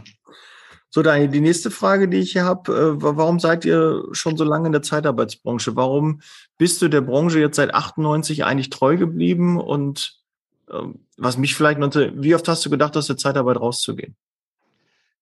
So, 0.88 1.02
Daniel, 1.02 1.28
die 1.28 1.40
nächste 1.40 1.71
Frage, 1.71 2.09
die 2.09 2.19
ich 2.19 2.33
hier 2.33 2.45
habe, 2.45 2.73
äh, 2.73 3.02
warum 3.02 3.38
seid 3.38 3.64
ihr 3.66 4.05
schon 4.12 4.37
so 4.37 4.45
lange 4.45 4.66
in 4.66 4.73
der 4.73 4.83
Zeitarbeitsbranche? 4.83 5.76
Warum 5.76 6.23
bist 6.57 6.81
du 6.81 6.88
der 6.88 7.02
Branche 7.02 7.38
jetzt 7.38 7.57
seit 7.57 7.75
98 7.75 8.45
eigentlich 8.45 8.71
treu 8.71 8.97
geblieben? 8.97 9.61
Und 9.61 10.15
was 11.16 11.38
mich 11.38 11.54
vielleicht 11.54 11.78
noch, 11.78 11.94
wie 11.94 12.35
oft 12.35 12.49
hast 12.49 12.64
du 12.64 12.70
gedacht, 12.70 12.96
aus 12.96 13.06
der 13.06 13.16
Zeitarbeit 13.16 13.58
rauszugehen? 13.58 14.16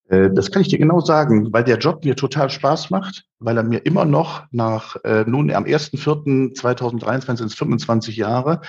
Äh, 0.09 0.31
das 0.31 0.51
kann 0.51 0.63
ich 0.63 0.69
dir 0.69 0.79
genau 0.79 1.01
sagen, 1.01 1.53
weil 1.53 1.65
der 1.65 1.79
Job 1.79 2.05
mir 2.05 2.17
total 2.17 2.51
Spaß 2.51 2.91
macht, 2.91 3.25
weil 3.39 3.57
er 3.57 3.63
mir 3.63 3.87
immer 3.87 4.05
noch 4.05 4.45
nach, 4.51 4.97
äh, 5.05 5.25
nun 5.27 5.51
am 5.51 5.65
1.4.2023 5.65 7.37
sind 7.37 7.47
es 7.47 7.55
25 7.55 8.17
Jahre, 8.17 8.61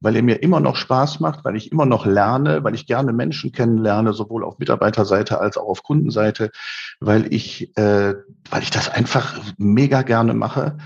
weil 0.00 0.16
er 0.16 0.22
mir 0.22 0.42
immer 0.42 0.60
noch 0.60 0.76
Spaß 0.76 1.20
macht, 1.20 1.44
weil 1.44 1.56
ich 1.56 1.72
immer 1.72 1.86
noch 1.86 2.06
lerne, 2.06 2.64
weil 2.64 2.74
ich 2.74 2.86
gerne 2.86 3.12
Menschen 3.12 3.52
kennenlerne, 3.52 4.12
sowohl 4.12 4.44
auf 4.44 4.58
Mitarbeiterseite 4.58 5.40
als 5.40 5.56
auch 5.56 5.68
auf 5.68 5.82
Kundenseite, 5.82 6.50
weil 7.00 7.32
ich, 7.32 7.76
äh, 7.76 8.14
weil 8.50 8.62
ich 8.62 8.70
das 8.70 8.88
einfach 8.88 9.38
mega 9.58 10.02
gerne 10.02 10.34
mache. 10.34 10.78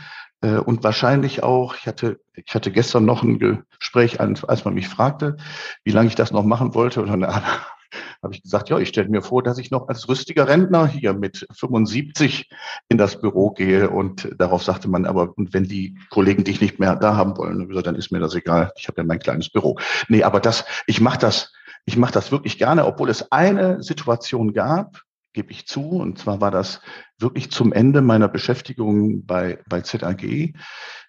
Äh, 0.43 0.59
und 0.59 0.85
wahrscheinlich 0.85 1.43
auch, 1.43 1.75
ich 1.75 1.87
hatte, 1.87 2.21
ich 2.35 2.55
hatte 2.55 2.71
gestern 2.71 3.05
noch 3.05 3.23
ein 3.23 3.39
Gespräch, 3.39 4.21
als 4.21 4.65
man 4.65 4.75
mich 4.75 4.89
fragte, 4.89 5.37
wie 5.85 5.93
lange 5.93 6.09
ich 6.09 6.15
das 6.15 6.33
noch 6.33 6.45
machen 6.45 6.75
wollte. 6.75 7.01
Und 7.01 7.09
dann 7.09 7.27
habe 8.23 8.35
ich 8.35 8.43
gesagt, 8.43 8.69
ja, 8.69 8.79
ich 8.79 8.89
stelle 8.89 9.09
mir 9.09 9.23
vor, 9.23 9.43
dass 9.43 9.59
ich 9.59 9.71
noch 9.71 9.89
als 9.89 10.09
rüstiger 10.09 10.49
Rentner 10.49 10.87
hier 10.87 11.15
mit 11.15 11.47
75 11.53 12.51
in 12.89 12.99
das 12.99 13.21
Büro 13.21 13.51
gehe. 13.51 13.91
Und 13.91 14.29
darauf 14.39 14.63
sagte 14.63 14.89
man, 14.89 15.07
aber 15.07 15.37
und 15.37 15.55
wenn 15.55 15.65
die 15.65 15.99
Kollegen 16.11 16.45
dich 16.45 16.61
nicht 16.61 16.79
mehr 16.79 16.97
da 16.97 17.17
haben 17.17 17.37
wollen, 17.37 17.69
dann 17.83 17.95
ist 17.95 18.13
mir 18.13 18.21
das 18.21 18.35
egal. 18.35 18.73
Ich 18.77 18.89
habe 18.89 19.01
ja 19.01 19.07
mein 19.07 19.19
kleines 19.19 19.51
Büro. 19.51 19.79
Nee, 20.09 20.25
aber 20.25 20.41
das, 20.41 20.65
ich 20.87 21.01
mache 21.01 21.19
das, 21.19 21.53
ich 21.85 21.97
mache 21.97 22.13
das 22.13 22.33
wirklich 22.33 22.59
gerne, 22.59 22.87
obwohl 22.87 23.11
es 23.11 23.31
eine 23.33 23.83
Situation 23.83 24.53
gab, 24.53 25.03
gebe 25.33 25.51
ich 25.51 25.67
zu. 25.67 25.83
Und 25.91 26.19
zwar 26.19 26.41
war 26.41 26.51
das 26.51 26.81
wirklich 27.19 27.51
zum 27.51 27.73
Ende 27.73 28.03
meiner 28.03 28.29
Beschäftigung 28.29 29.25
bei, 29.25 29.61
bei 29.69 29.81
ZAG. 29.81 30.55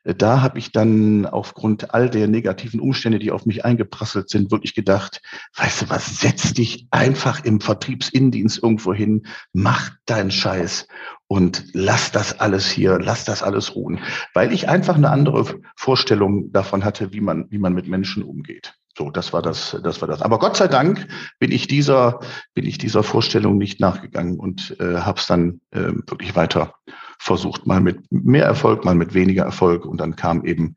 Da 0.03 0.41
habe 0.41 0.59
ich 0.59 0.71
dann 0.71 1.25
aufgrund 1.25 1.93
all 1.93 2.09
der 2.09 2.27
negativen 2.27 2.79
Umstände, 2.79 3.19
die 3.19 3.31
auf 3.31 3.45
mich 3.45 3.63
eingeprasselt 3.63 4.29
sind, 4.29 4.51
wirklich 4.51 4.75
gedacht, 4.75 5.21
weißt 5.55 5.83
du 5.83 5.89
was, 5.89 6.19
setz 6.19 6.53
dich 6.53 6.87
einfach 6.91 7.45
im 7.45 7.61
Vertriebsindienst 7.61 8.61
irgendwo 8.61 8.93
hin, 8.93 9.25
mach 9.53 9.91
deinen 10.05 10.31
Scheiß 10.31 10.87
und 11.27 11.65
lass 11.73 12.11
das 12.11 12.39
alles 12.39 12.69
hier, 12.69 12.99
lass 12.99 13.23
das 13.23 13.43
alles 13.43 13.75
ruhen, 13.75 13.99
weil 14.33 14.51
ich 14.51 14.67
einfach 14.67 14.95
eine 14.95 15.09
andere 15.09 15.61
Vorstellung 15.77 16.51
davon 16.51 16.83
hatte, 16.83 17.13
wie 17.13 17.21
man, 17.21 17.47
wie 17.49 17.59
man 17.59 17.73
mit 17.73 17.87
Menschen 17.87 18.23
umgeht. 18.23 18.73
So, 18.95 19.09
das 19.09 19.33
war 19.33 19.41
das, 19.41 19.75
das 19.83 20.01
war 20.01 20.07
das. 20.07 20.21
Aber 20.21 20.37
Gott 20.37 20.55
sei 20.55 20.67
Dank 20.67 21.07
bin 21.39 21.51
ich 21.51 21.67
dieser, 21.67 22.19
bin 22.53 22.65
ich 22.65 22.77
dieser 22.77 23.01
Vorstellung 23.01 23.57
nicht 23.57 23.79
nachgegangen 23.79 24.39
und 24.39 24.79
äh, 24.79 24.97
habe 24.97 25.19
es 25.19 25.25
dann 25.25 25.61
äh, 25.71 25.93
wirklich 26.07 26.35
weiter 26.35 26.75
versucht, 27.17 27.65
mal 27.65 27.81
mit 27.81 27.99
mehr 28.11 28.45
Erfolg, 28.45 28.85
mal 28.85 28.93
mit 28.93 29.13
weniger 29.15 29.45
Erfolg. 29.45 29.85
Und 29.85 29.97
dann 29.97 30.15
kam 30.15 30.45
eben 30.45 30.75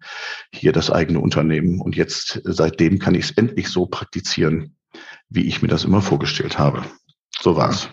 hier 0.50 0.72
das 0.72 0.90
eigene 0.90 1.20
Unternehmen. 1.20 1.80
Und 1.80 1.94
jetzt 1.94 2.40
seitdem 2.44 2.98
kann 2.98 3.14
ich 3.14 3.24
es 3.24 3.30
endlich 3.32 3.68
so 3.68 3.84
praktizieren, 3.84 4.76
wie 5.28 5.46
ich 5.46 5.60
mir 5.60 5.68
das 5.68 5.84
immer 5.84 6.00
vorgestellt 6.00 6.58
habe. 6.58 6.84
So 7.40 7.56
war's. 7.56 7.90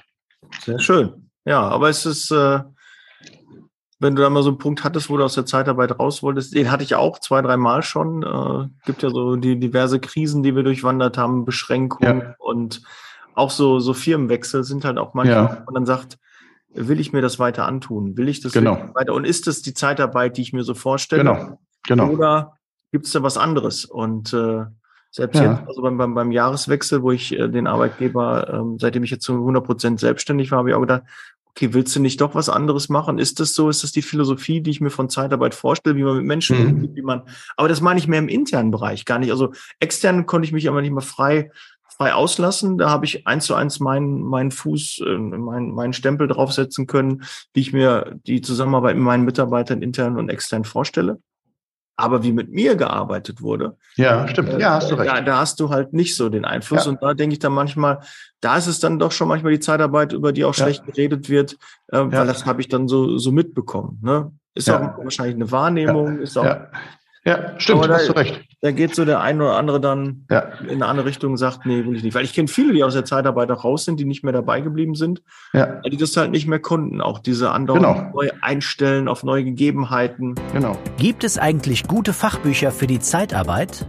Sehr 0.63 0.80
schön. 0.80 1.32
Ja, 1.46 1.68
aber 1.68 1.89
es 1.89 2.06
ist 2.06 2.32
äh, 2.32 2.60
wenn 4.03 4.15
du 4.15 4.22
da 4.22 4.29
mal 4.29 4.43
so 4.43 4.50
einen 4.50 4.60
Punkt 4.60 4.83
hattest, 4.83 5.10
wo 5.10 5.17
du 5.17 5.24
aus 5.24 5.33
der 5.33 5.45
Zeitarbeit 5.45 6.00
raus 6.00 6.22
wolltest, 6.22 6.53
den 6.53 6.69
hatte 6.69 6.83
ich 6.83 6.95
auch 6.95 7.19
zwei, 7.19 7.41
drei 7.41 7.57
Mal 7.57 7.81
schon. 7.81 8.22
Äh, 8.22 8.69
gibt 8.86 9.01
ja 9.01 9.10
so 9.10 9.36
die 9.36 9.60
diverse 9.60 10.00
Krisen, 10.00 10.43
die 10.43 10.55
wir 10.55 10.63
durchwandert 10.63 11.17
haben, 11.17 11.45
Beschränkungen 11.45 12.19
ja. 12.19 12.36
und 12.38 12.83
auch 13.33 13.50
so, 13.50 13.79
so 13.79 13.93
Firmenwechsel 13.93 14.63
sind 14.63 14.86
halt 14.86 15.00
auch 15.00 15.13
manchmal, 15.15 15.45
ja. 15.45 15.63
und 15.65 15.74
dann 15.74 15.86
sagt, 15.86 16.19
will 16.69 17.00
ich 17.00 17.13
mir 17.13 17.22
das 17.22 17.39
weiter 17.39 17.65
antun? 17.65 18.17
Will 18.17 18.29
ich 18.29 18.41
das 18.41 18.51
genau. 18.51 18.89
weiter? 18.93 19.13
Und 19.13 19.25
ist 19.25 19.48
das 19.48 19.62
die 19.62 19.74
Zeitarbeit, 19.74 20.38
die 20.38 20.41
ich 20.41 20.53
mir 20.53 20.63
so 20.63 20.75
vorstelle? 20.75 21.24
Genau, 21.24 21.60
genau. 21.83 22.10
Oder 22.10 22.57
gibt 22.91 23.05
es 23.05 23.12
da 23.12 23.24
was 23.24 23.38
anderes? 23.38 23.86
Und 23.86 24.33
äh, 24.33 24.65
selbst 25.12 25.39
ja. 25.39 25.53
jetzt, 25.53 25.67
also 25.67 25.81
beim, 25.81 25.98
beim, 25.98 26.15
beim 26.15 26.31
Jahreswechsel, 26.31 27.03
wo 27.03 27.12
ich 27.12 27.38
äh, 27.38 27.48
den 27.48 27.67
Arbeitgeber, 27.67 28.51
ähm, 28.51 28.77
seitdem 28.79 29.03
ich 29.03 29.12
jetzt 29.12 29.24
zu 29.24 29.33
100 29.33 29.63
Prozent 29.63 30.00
selbstständig 30.00 30.50
war, 30.51 30.60
habe 30.60 30.69
ich 30.69 30.75
auch 30.75 30.81
gedacht, 30.81 31.03
okay, 31.55 31.74
willst 31.74 31.95
du 31.95 32.00
nicht 32.00 32.19
doch 32.19 32.33
was 32.36 32.50
anderes 32.50 32.89
machen? 32.89 33.19
Ist 33.19 33.39
das 33.39 33.53
so? 33.53 33.69
Ist 33.69 33.83
das 33.83 33.91
die 33.91 34.01
Philosophie, 34.01 34.62
die 34.62 34.72
ich 34.72 34.81
mir 34.81 34.89
von 34.89 35.10
Zeitarbeit 35.10 35.53
vorstelle, 35.53 35.95
wie 35.95 36.03
man 36.03 36.17
mit 36.17 36.25
Menschen 36.25 36.60
mhm. 36.60 36.69
umgeht, 36.72 36.95
wie 36.95 37.01
man, 37.01 37.24
aber 37.57 37.67
das 37.67 37.81
meine 37.81 38.00
ich 38.00 38.07
mehr 38.07 38.19
im 38.19 38.27
internen 38.27 38.72
Bereich, 38.72 39.05
gar 39.05 39.19
nicht. 39.19 39.31
Also 39.31 39.53
extern 39.79 40.25
konnte 40.25 40.48
ich 40.48 40.51
mich 40.51 40.67
aber 40.67 40.81
nicht 40.81 40.91
mehr 40.91 41.01
frei, 41.01 41.51
frei 41.95 42.13
auslassen. 42.13 42.77
Da 42.77 42.89
habe 42.89 43.05
ich 43.05 43.27
eins 43.27 43.45
zu 43.45 43.53
eins 43.53 43.79
meinen, 43.79 44.24
meinen 44.24 44.51
Fuß, 44.51 45.03
äh, 45.05 45.17
meinen, 45.17 45.74
meinen 45.75 45.93
Stempel 45.93 46.27
draufsetzen 46.27 46.88
können, 46.88 47.24
wie 47.53 47.62
ich 47.62 47.74
mir 47.74 48.19
die 48.25 48.41
Zusammenarbeit 48.41 48.95
mit 48.95 49.05
meinen 49.05 49.25
Mitarbeitern 49.25 49.81
intern 49.81 50.17
und 50.17 50.29
extern 50.29 50.63
vorstelle. 50.63 51.19
Aber 51.95 52.23
wie 52.23 52.31
mit 52.31 52.51
mir 52.51 52.75
gearbeitet 52.75 53.41
wurde. 53.41 53.77
Ja, 53.95 54.27
stimmt. 54.27 54.50
Äh, 54.50 54.59
ja, 54.59 54.75
hast 54.75 54.89
du 54.89 54.95
recht. 54.95 55.12
Da, 55.12 55.21
da 55.21 55.38
hast 55.38 55.59
du 55.59 55.69
halt 55.69 55.93
nicht 55.93 56.15
so 56.15 56.29
den 56.29 56.43
Einfluss. 56.43 56.85
Ja. 56.85 56.91
Und 56.91 57.03
da 57.03 57.13
denke 57.13 57.33
ich 57.33 57.39
dann 57.39 57.53
manchmal, 57.53 58.00
da 58.41 58.57
ist 58.57 58.67
es 58.67 58.79
dann 58.79 58.97
doch 58.97 59.12
schon 59.12 59.27
manchmal 59.27 59.51
die 59.51 59.59
Zeitarbeit, 59.59 60.12
über 60.12 60.31
die 60.31 60.43
auch 60.43 60.55
ja. 60.55 60.63
schlecht 60.65 60.85
geredet 60.85 61.29
wird, 61.29 61.57
äh, 61.91 61.97
ja. 61.97 62.12
weil 62.12 62.27
das 62.27 62.45
habe 62.45 62.62
ich 62.62 62.67
dann 62.67 62.88
so, 62.88 63.17
so 63.19 63.31
mitbekommen. 63.31 64.00
Ne? 64.01 64.31
Ist 64.55 64.69
auch 64.69 64.97
wahrscheinlich 64.97 65.35
eine 65.35 65.51
Wahrnehmung, 65.51 66.19
ist 66.19 66.38
auch 66.38 66.57
ja, 67.25 67.57
stimmt, 67.57 67.85
da, 67.85 67.95
hast 67.95 68.09
du 68.09 68.13
recht. 68.13 68.41
Da 68.63 68.72
geht 68.72 68.96
so 68.96 69.03
der 69.03 69.20
eine 69.20 69.43
oder 69.43 69.58
andere 69.58 69.82
dann 69.82 70.25
ja. 70.32 70.39
in 70.62 70.75
eine 70.75 70.86
andere 70.86 71.05
Richtung 71.05 71.32
und 71.32 71.38
sagt, 71.38 71.65
nee, 71.65 71.84
will 71.84 71.98
ich 71.98 72.03
nicht. 72.03 72.15
Weil 72.15 72.24
ich 72.24 72.32
kenne 72.32 72.48
viele, 72.48 72.72
die 72.72 72.82
aus 72.86 72.93
der 72.93 73.03
Zeitarbeit 73.03 73.51
auch 73.51 73.65
raus 73.65 73.84
sind, 73.84 74.00
die 74.00 74.05
nicht 74.05 74.24
mehr 74.24 74.32
dabei 74.32 74.62
geblieben 74.62 74.96
sind, 74.96 75.22
ja. 75.51 75.82
die 75.82 75.98
das 75.98 76.15
halt 76.15 76.32
nicht 76.32 76.48
mehr 76.48 76.60
konnten. 76.60 77.01
Auch 77.01 77.20
diese 77.20 77.51
anderen 77.51 77.82
genau. 77.82 78.12
neu 78.13 78.29
einstellen 78.39 79.10
auf 79.10 79.24
neue 79.25 79.43
Gegebenheiten. 79.43 80.36
Genau. 80.53 80.77
Gibt 80.96 81.25
es 81.25 81.38
eigentlich 81.38 81.89
gute 81.89 82.13
Fachbücher 82.13 82.72
für 82.72 82.88
die 82.88 83.00
Zeitarbeit? 83.00 83.86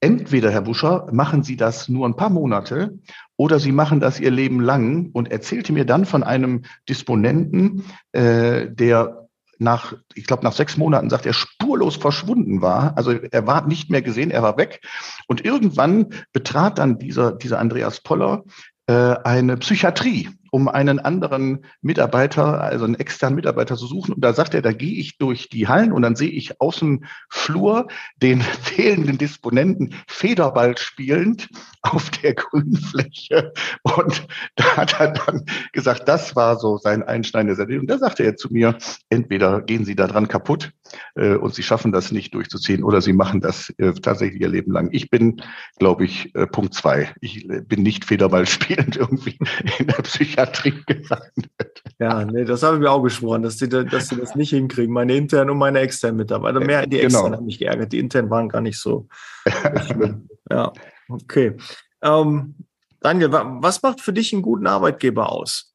entweder, 0.00 0.50
Herr 0.50 0.62
Buscher, 0.62 1.08
machen 1.12 1.42
Sie 1.42 1.56
das 1.56 1.88
nur 1.88 2.06
ein 2.06 2.16
paar 2.16 2.30
Monate 2.30 2.98
oder 3.36 3.58
Sie 3.58 3.72
machen 3.72 4.00
das 4.00 4.20
Ihr 4.20 4.30
Leben 4.30 4.60
lang 4.60 5.10
und 5.12 5.30
erzählte 5.30 5.72
mir 5.72 5.84
dann 5.84 6.04
von 6.04 6.22
einem 6.22 6.64
Disponenten, 6.88 7.84
äh, 8.12 8.68
der 8.68 9.23
nach, 9.58 9.94
ich 10.14 10.26
glaube, 10.26 10.44
nach 10.44 10.52
sechs 10.52 10.76
Monaten 10.76 11.10
sagt 11.10 11.26
er, 11.26 11.32
spurlos 11.32 11.96
verschwunden 11.96 12.62
war. 12.62 12.96
Also 12.96 13.12
er 13.12 13.46
war 13.46 13.66
nicht 13.66 13.90
mehr 13.90 14.02
gesehen, 14.02 14.30
er 14.30 14.42
war 14.42 14.56
weg. 14.56 14.80
Und 15.26 15.44
irgendwann 15.44 16.06
betrat 16.32 16.78
dann 16.78 16.98
dieser, 16.98 17.32
dieser 17.32 17.58
Andreas 17.58 18.00
Poller 18.00 18.44
äh, 18.86 18.92
eine 18.92 19.56
Psychiatrie 19.56 20.30
um 20.54 20.68
einen 20.68 21.00
anderen 21.00 21.64
Mitarbeiter, 21.82 22.60
also 22.60 22.84
einen 22.84 22.94
externen 22.94 23.34
Mitarbeiter 23.34 23.76
zu 23.76 23.88
suchen. 23.88 24.14
Und 24.14 24.20
da 24.20 24.32
sagt 24.32 24.54
er, 24.54 24.62
da 24.62 24.70
gehe 24.70 25.00
ich 25.00 25.18
durch 25.18 25.48
die 25.48 25.66
Hallen 25.66 25.90
und 25.90 26.02
dann 26.02 26.14
sehe 26.14 26.30
ich 26.30 26.60
außen 26.60 27.06
Flur 27.28 27.88
den 28.22 28.40
fehlenden 28.62 29.18
Disponenten 29.18 29.96
Federball 30.06 30.78
spielend 30.78 31.48
auf 31.82 32.08
der 32.10 32.34
Grünfläche. 32.36 33.52
Und 33.82 34.28
da 34.54 34.76
hat 34.76 35.00
er 35.00 35.08
dann 35.08 35.44
gesagt, 35.72 36.08
das 36.08 36.36
war 36.36 36.56
so 36.60 36.78
sein 36.78 37.02
Einstein 37.02 37.48
der 37.48 37.56
Serie. 37.56 37.80
Und 37.80 37.90
da 37.90 37.98
sagte 37.98 38.22
er 38.22 38.36
zu 38.36 38.52
mir, 38.52 38.78
entweder 39.08 39.60
gehen 39.60 39.84
Sie 39.84 39.96
daran 39.96 40.28
kaputt 40.28 40.70
äh, 41.14 41.34
und 41.34 41.54
Sie 41.54 41.62
schaffen 41.62 41.92
das 41.92 42.12
nicht 42.12 42.34
durchzuziehen 42.34 42.82
oder 42.82 43.00
Sie 43.00 43.12
machen 43.12 43.40
das 43.40 43.72
äh, 43.78 43.92
tatsächlich 43.92 44.40
Ihr 44.40 44.48
Leben 44.48 44.72
lang. 44.72 44.88
Ich 44.92 45.10
bin, 45.10 45.42
glaube 45.78 46.04
ich, 46.04 46.34
äh, 46.34 46.46
Punkt 46.46 46.74
zwei. 46.74 47.14
Ich 47.20 47.46
bin 47.48 47.82
nicht 47.82 48.04
Federball 48.04 48.46
spielend 48.46 48.96
irgendwie 48.96 49.38
in 49.78 49.86
der 49.86 50.02
Psychiatrie 50.02 50.74
gelandet. 50.86 51.82
Ja, 51.98 52.24
nee, 52.24 52.44
das 52.44 52.62
habe 52.62 52.76
ich 52.76 52.82
mir 52.82 52.90
auch 52.90 53.02
geschworen, 53.02 53.42
dass 53.42 53.58
sie, 53.58 53.68
dass 53.68 54.08
sie 54.08 54.16
das 54.16 54.34
nicht 54.34 54.50
hinkriegen. 54.50 54.92
Meine 54.92 55.14
internen 55.14 55.50
und 55.50 55.58
meine 55.58 55.80
externen 55.80 56.16
Mitarbeiter. 56.16 56.60
Mehr 56.60 56.86
die 56.86 57.00
externen 57.00 57.26
genau. 57.26 57.36
haben 57.38 57.46
mich 57.46 57.58
geärgert. 57.58 57.92
Die 57.92 57.98
internen 57.98 58.30
waren 58.30 58.48
gar 58.48 58.60
nicht 58.60 58.78
so. 58.78 59.08
Ja, 60.50 60.72
okay. 61.08 61.56
Ähm, 62.02 62.54
Daniel, 63.00 63.32
was 63.32 63.82
macht 63.82 64.00
für 64.00 64.12
dich 64.12 64.32
einen 64.32 64.42
guten 64.42 64.66
Arbeitgeber 64.66 65.32
aus? 65.32 65.74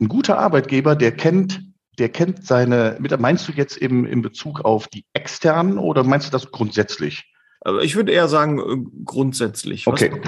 Ein 0.00 0.08
guter 0.08 0.38
Arbeitgeber, 0.38 0.94
der 0.96 1.12
kennt, 1.12 1.62
der 1.98 2.08
kennt 2.08 2.46
seine, 2.46 2.98
meinst 3.18 3.48
du 3.48 3.52
jetzt 3.52 3.76
eben 3.76 4.06
in 4.06 4.22
Bezug 4.22 4.64
auf 4.64 4.88
die 4.88 5.04
externen 5.12 5.78
oder 5.78 6.04
meinst 6.04 6.28
du 6.28 6.32
das 6.32 6.50
grundsätzlich? 6.50 7.32
Ich 7.82 7.96
würde 7.96 8.12
eher 8.12 8.28
sagen, 8.28 8.58
äh, 8.58 9.02
grundsätzlich. 9.04 9.86
Okay. 9.86 10.20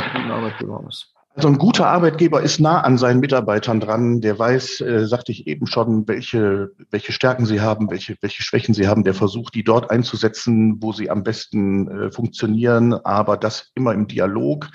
Also 1.37 1.47
ein 1.47 1.59
guter 1.59 1.87
Arbeitgeber 1.87 2.43
ist 2.43 2.59
nah 2.59 2.81
an 2.81 2.99
seinen 2.99 3.21
Mitarbeitern 3.21 3.79
dran. 3.79 4.21
Der 4.21 4.37
weiß, 4.37 4.81
äh, 4.81 5.07
sagte 5.07 5.31
ich 5.31 5.47
eben 5.47 5.69
schon, 5.69 6.09
welche, 6.09 6.73
welche 6.91 7.13
Stärken 7.13 7.47
sie 7.47 7.61
haben, 7.61 7.89
welche, 7.89 8.17
welche 8.21 8.43
Schwächen 8.43 8.75
sie 8.75 8.89
haben. 8.89 9.05
Der 9.05 9.15
versucht, 9.15 9.55
die 9.55 9.63
dort 9.63 9.91
einzusetzen, 9.91 10.83
wo 10.83 10.93
sie 10.93 11.09
am 11.09 11.23
besten 11.23 11.89
äh, 11.89 12.11
funktionieren, 12.11 12.95
aber 12.95 13.37
das 13.37 13.71
immer 13.77 13.95
im 13.95 14.09
Dialog 14.09 14.69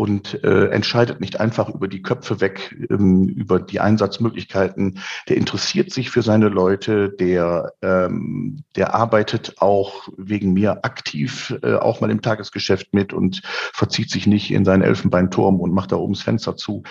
und 0.00 0.42
äh, 0.44 0.68
entscheidet 0.68 1.20
nicht 1.20 1.40
einfach 1.40 1.68
über 1.68 1.86
die 1.86 2.00
Köpfe 2.00 2.40
weg, 2.40 2.74
ähm, 2.88 3.28
über 3.28 3.60
die 3.60 3.80
Einsatzmöglichkeiten. 3.80 5.00
Der 5.28 5.36
interessiert 5.36 5.92
sich 5.92 6.08
für 6.08 6.22
seine 6.22 6.48
Leute, 6.48 7.10
der, 7.10 7.74
ähm, 7.82 8.64
der 8.76 8.94
arbeitet 8.94 9.56
auch 9.58 10.08
wegen 10.16 10.54
mir 10.54 10.86
aktiv 10.86 11.54
äh, 11.62 11.74
auch 11.74 12.00
mal 12.00 12.10
im 12.10 12.22
Tagesgeschäft 12.22 12.94
mit 12.94 13.12
und 13.12 13.42
verzieht 13.44 14.08
sich 14.10 14.26
nicht 14.26 14.50
in 14.50 14.64
seinen 14.64 14.80
Elfenbeinturm 14.80 15.60
und 15.60 15.74
macht 15.74 15.92
da 15.92 15.96
oben 15.96 16.14
das 16.14 16.22
Fenster 16.22 16.56
zu. 16.56 16.82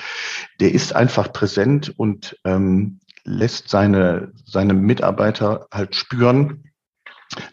Der 0.59 0.71
ist 0.71 0.95
einfach 0.95 1.33
präsent 1.33 1.91
und 1.97 2.37
ähm, 2.45 2.99
lässt 3.23 3.69
seine, 3.69 4.33
seine 4.45 4.75
Mitarbeiter 4.75 5.65
halt 5.71 5.95
spüren, 5.95 6.68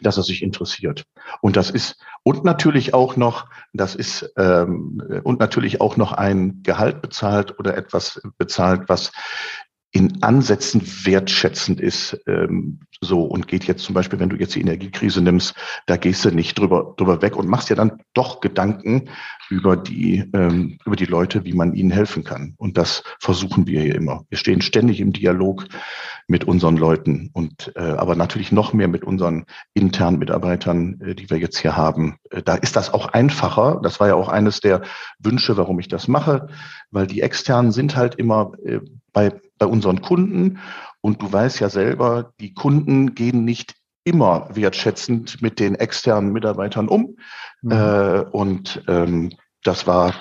dass 0.01 0.17
er 0.17 0.23
sich 0.23 0.41
interessiert. 0.41 1.05
Und 1.41 1.55
das 1.55 1.69
ist 1.69 1.97
und 2.23 2.43
natürlich 2.43 2.93
auch 2.93 3.15
noch, 3.15 3.49
das 3.73 3.95
ist 3.95 4.33
ähm, 4.37 5.01
und 5.23 5.39
natürlich 5.39 5.81
auch 5.81 5.97
noch 5.97 6.11
ein 6.11 6.61
Gehalt 6.63 7.01
bezahlt 7.01 7.57
oder 7.59 7.77
etwas 7.77 8.21
bezahlt, 8.37 8.89
was 8.89 9.11
in 9.97 10.21
Ansätzen 10.21 10.83
wertschätzend 11.05 11.81
ist, 11.81 12.19
ähm, 12.27 12.81
so 13.01 13.23
und 13.23 13.47
geht 13.47 13.63
jetzt 13.63 13.83
zum 13.83 13.95
Beispiel, 13.95 14.19
wenn 14.19 14.29
du 14.29 14.35
jetzt 14.35 14.53
die 14.53 14.61
Energiekrise 14.61 15.21
nimmst, 15.21 15.55
da 15.87 15.97
gehst 15.97 16.23
du 16.23 16.29
nicht 16.29 16.59
drüber, 16.59 16.93
drüber 16.97 17.23
weg 17.23 17.35
und 17.35 17.47
machst 17.47 17.71
dir 17.71 17.75
dann 17.75 18.03
doch 18.13 18.39
Gedanken 18.39 19.09
über 19.49 19.75
die, 19.75 20.29
ähm, 20.33 20.77
über 20.85 20.95
die 20.95 21.05
Leute, 21.05 21.45
wie 21.45 21.53
man 21.53 21.73
ihnen 21.73 21.89
helfen 21.89 22.23
kann. 22.23 22.53
Und 22.57 22.77
das 22.77 23.01
versuchen 23.19 23.65
wir 23.65 23.81
hier 23.81 23.95
immer. 23.95 24.23
Wir 24.29 24.37
stehen 24.37 24.61
ständig 24.61 24.99
im 24.99 25.13
Dialog 25.13 25.65
mit 26.27 26.43
unseren 26.43 26.77
Leuten 26.77 27.31
und 27.33 27.71
äh, 27.75 27.79
aber 27.79 28.15
natürlich 28.15 28.51
noch 28.51 28.73
mehr 28.73 28.87
mit 28.87 29.03
unseren 29.03 29.45
internen 29.73 30.19
Mitarbeitern, 30.19 31.01
äh, 31.01 31.15
die 31.15 31.31
wir 31.31 31.37
jetzt 31.37 31.57
hier 31.57 31.75
haben. 31.75 32.17
Äh, 32.29 32.43
da 32.43 32.53
ist 32.53 32.75
das 32.75 32.93
auch 32.93 33.07
einfacher. 33.07 33.79
Das 33.81 33.99
war 33.99 34.09
ja 34.09 34.15
auch 34.15 34.29
eines 34.29 34.59
der 34.59 34.83
Wünsche, 35.17 35.57
warum 35.57 35.79
ich 35.79 35.87
das 35.87 36.07
mache, 36.07 36.49
weil 36.91 37.07
die 37.07 37.21
externen 37.21 37.71
sind 37.71 37.95
halt 37.95 38.13
immer 38.13 38.51
äh, 38.63 38.81
bei, 39.11 39.33
bei 39.57 39.65
unseren 39.65 40.01
Kunden 40.01 40.59
und 41.01 41.21
du 41.21 41.31
weißt 41.31 41.59
ja 41.59 41.69
selber, 41.69 42.33
die 42.39 42.53
Kunden 42.53 43.15
gehen 43.15 43.45
nicht 43.45 43.75
immer 44.03 44.47
wertschätzend 44.53 45.41
mit 45.41 45.59
den 45.59 45.75
externen 45.75 46.31
Mitarbeitern 46.31 46.87
um. 46.87 47.17
Mhm. 47.61 47.71
Äh, 47.71 48.19
und 48.31 48.83
ähm, 48.87 49.31
das 49.63 49.85
war 49.85 50.13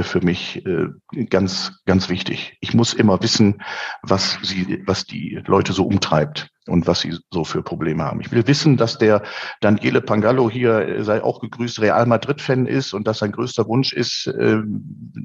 für 0.00 0.20
mich 0.20 0.66
äh, 0.66 0.88
ganz, 1.30 1.80
ganz 1.86 2.08
wichtig. 2.08 2.56
Ich 2.60 2.74
muss 2.74 2.94
immer 2.94 3.22
wissen, 3.22 3.62
was 4.02 4.38
sie, 4.42 4.82
was 4.86 5.04
die 5.04 5.40
Leute 5.46 5.72
so 5.72 5.86
umtreibt 5.86 6.48
und 6.66 6.88
was 6.88 7.00
sie 7.00 7.16
so 7.32 7.44
für 7.44 7.62
Probleme 7.62 8.02
haben. 8.02 8.20
Ich 8.20 8.32
will 8.32 8.46
wissen, 8.48 8.76
dass 8.76 8.98
der 8.98 9.22
Daniele 9.60 10.00
Pangallo 10.00 10.50
hier, 10.50 10.80
äh, 10.80 11.04
sei 11.04 11.22
auch 11.22 11.40
gegrüßt, 11.40 11.80
Real 11.80 12.06
Madrid-Fan 12.06 12.66
ist 12.66 12.92
und 12.92 13.06
dass 13.06 13.18
sein 13.18 13.30
größter 13.30 13.68
Wunsch 13.68 13.92
ist, 13.92 14.26
äh, 14.26 14.58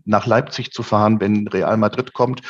nach 0.05 0.27
Leipzig 0.27 0.71
zu 0.71 0.83
fahren, 0.83 1.19
wenn 1.19 1.47
Real 1.47 1.77
Madrid 1.77 2.13
kommt 2.13 2.41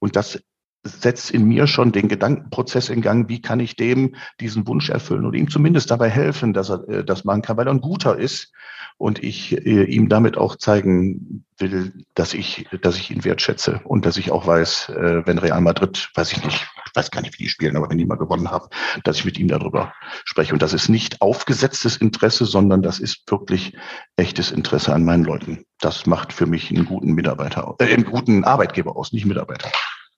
und 0.00 0.16
dass 0.16 0.42
setzt 0.84 1.30
in 1.30 1.44
mir 1.44 1.66
schon 1.66 1.92
den 1.92 2.08
Gedankenprozess 2.08 2.88
in 2.88 3.02
Gang, 3.02 3.28
wie 3.28 3.40
kann 3.40 3.60
ich 3.60 3.76
dem 3.76 4.16
diesen 4.40 4.66
Wunsch 4.66 4.90
erfüllen 4.90 5.24
und 5.24 5.34
ihm 5.34 5.48
zumindest 5.48 5.90
dabei 5.90 6.10
helfen, 6.10 6.52
dass 6.52 6.70
er 6.70 6.88
äh, 6.88 7.04
das 7.04 7.24
machen 7.24 7.42
kann, 7.42 7.56
weil 7.56 7.68
er 7.68 7.72
ein 7.72 7.80
guter 7.80 8.18
ist 8.18 8.52
und 8.98 9.22
ich 9.22 9.56
äh, 9.64 9.84
ihm 9.84 10.08
damit 10.08 10.36
auch 10.36 10.56
zeigen 10.56 11.44
will, 11.58 11.92
dass 12.14 12.34
ich, 12.34 12.68
dass 12.82 12.96
ich 12.96 13.10
ihn 13.10 13.24
wertschätze 13.24 13.80
und 13.84 14.06
dass 14.06 14.16
ich 14.16 14.32
auch 14.32 14.46
weiß, 14.46 14.90
äh, 14.90 15.26
wenn 15.26 15.38
Real 15.38 15.60
Madrid, 15.60 16.10
weiß 16.14 16.32
ich 16.32 16.44
nicht, 16.44 16.66
ich 16.86 16.96
weiß 16.96 17.10
gar 17.10 17.22
nicht, 17.22 17.38
wie 17.38 17.44
die 17.44 17.48
spielen, 17.48 17.76
aber 17.76 17.88
wenn 17.88 17.98
die 17.98 18.04
mal 18.04 18.18
gewonnen 18.18 18.50
haben, 18.50 18.68
dass 19.04 19.16
ich 19.18 19.24
mit 19.24 19.38
ihm 19.38 19.48
darüber 19.48 19.94
spreche. 20.24 20.52
Und 20.52 20.62
das 20.62 20.72
ist 20.72 20.88
nicht 20.88 21.22
aufgesetztes 21.22 21.96
Interesse, 21.96 22.44
sondern 22.44 22.82
das 22.82 22.98
ist 22.98 23.30
wirklich 23.30 23.76
echtes 24.16 24.50
Interesse 24.50 24.92
an 24.92 25.04
meinen 25.04 25.24
Leuten. 25.24 25.64
Das 25.80 26.06
macht 26.06 26.32
für 26.32 26.46
mich 26.46 26.70
einen 26.70 26.84
guten 26.84 27.12
Mitarbeiter, 27.12 27.76
äh, 27.78 27.94
einen 27.94 28.04
guten 28.04 28.44
Arbeitgeber 28.44 28.96
aus, 28.96 29.12
nicht 29.12 29.26
Mitarbeiter. 29.26 29.70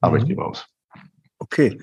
Arbeitgeber 0.05 0.47
aus. 0.47 0.67
Okay. 1.39 1.79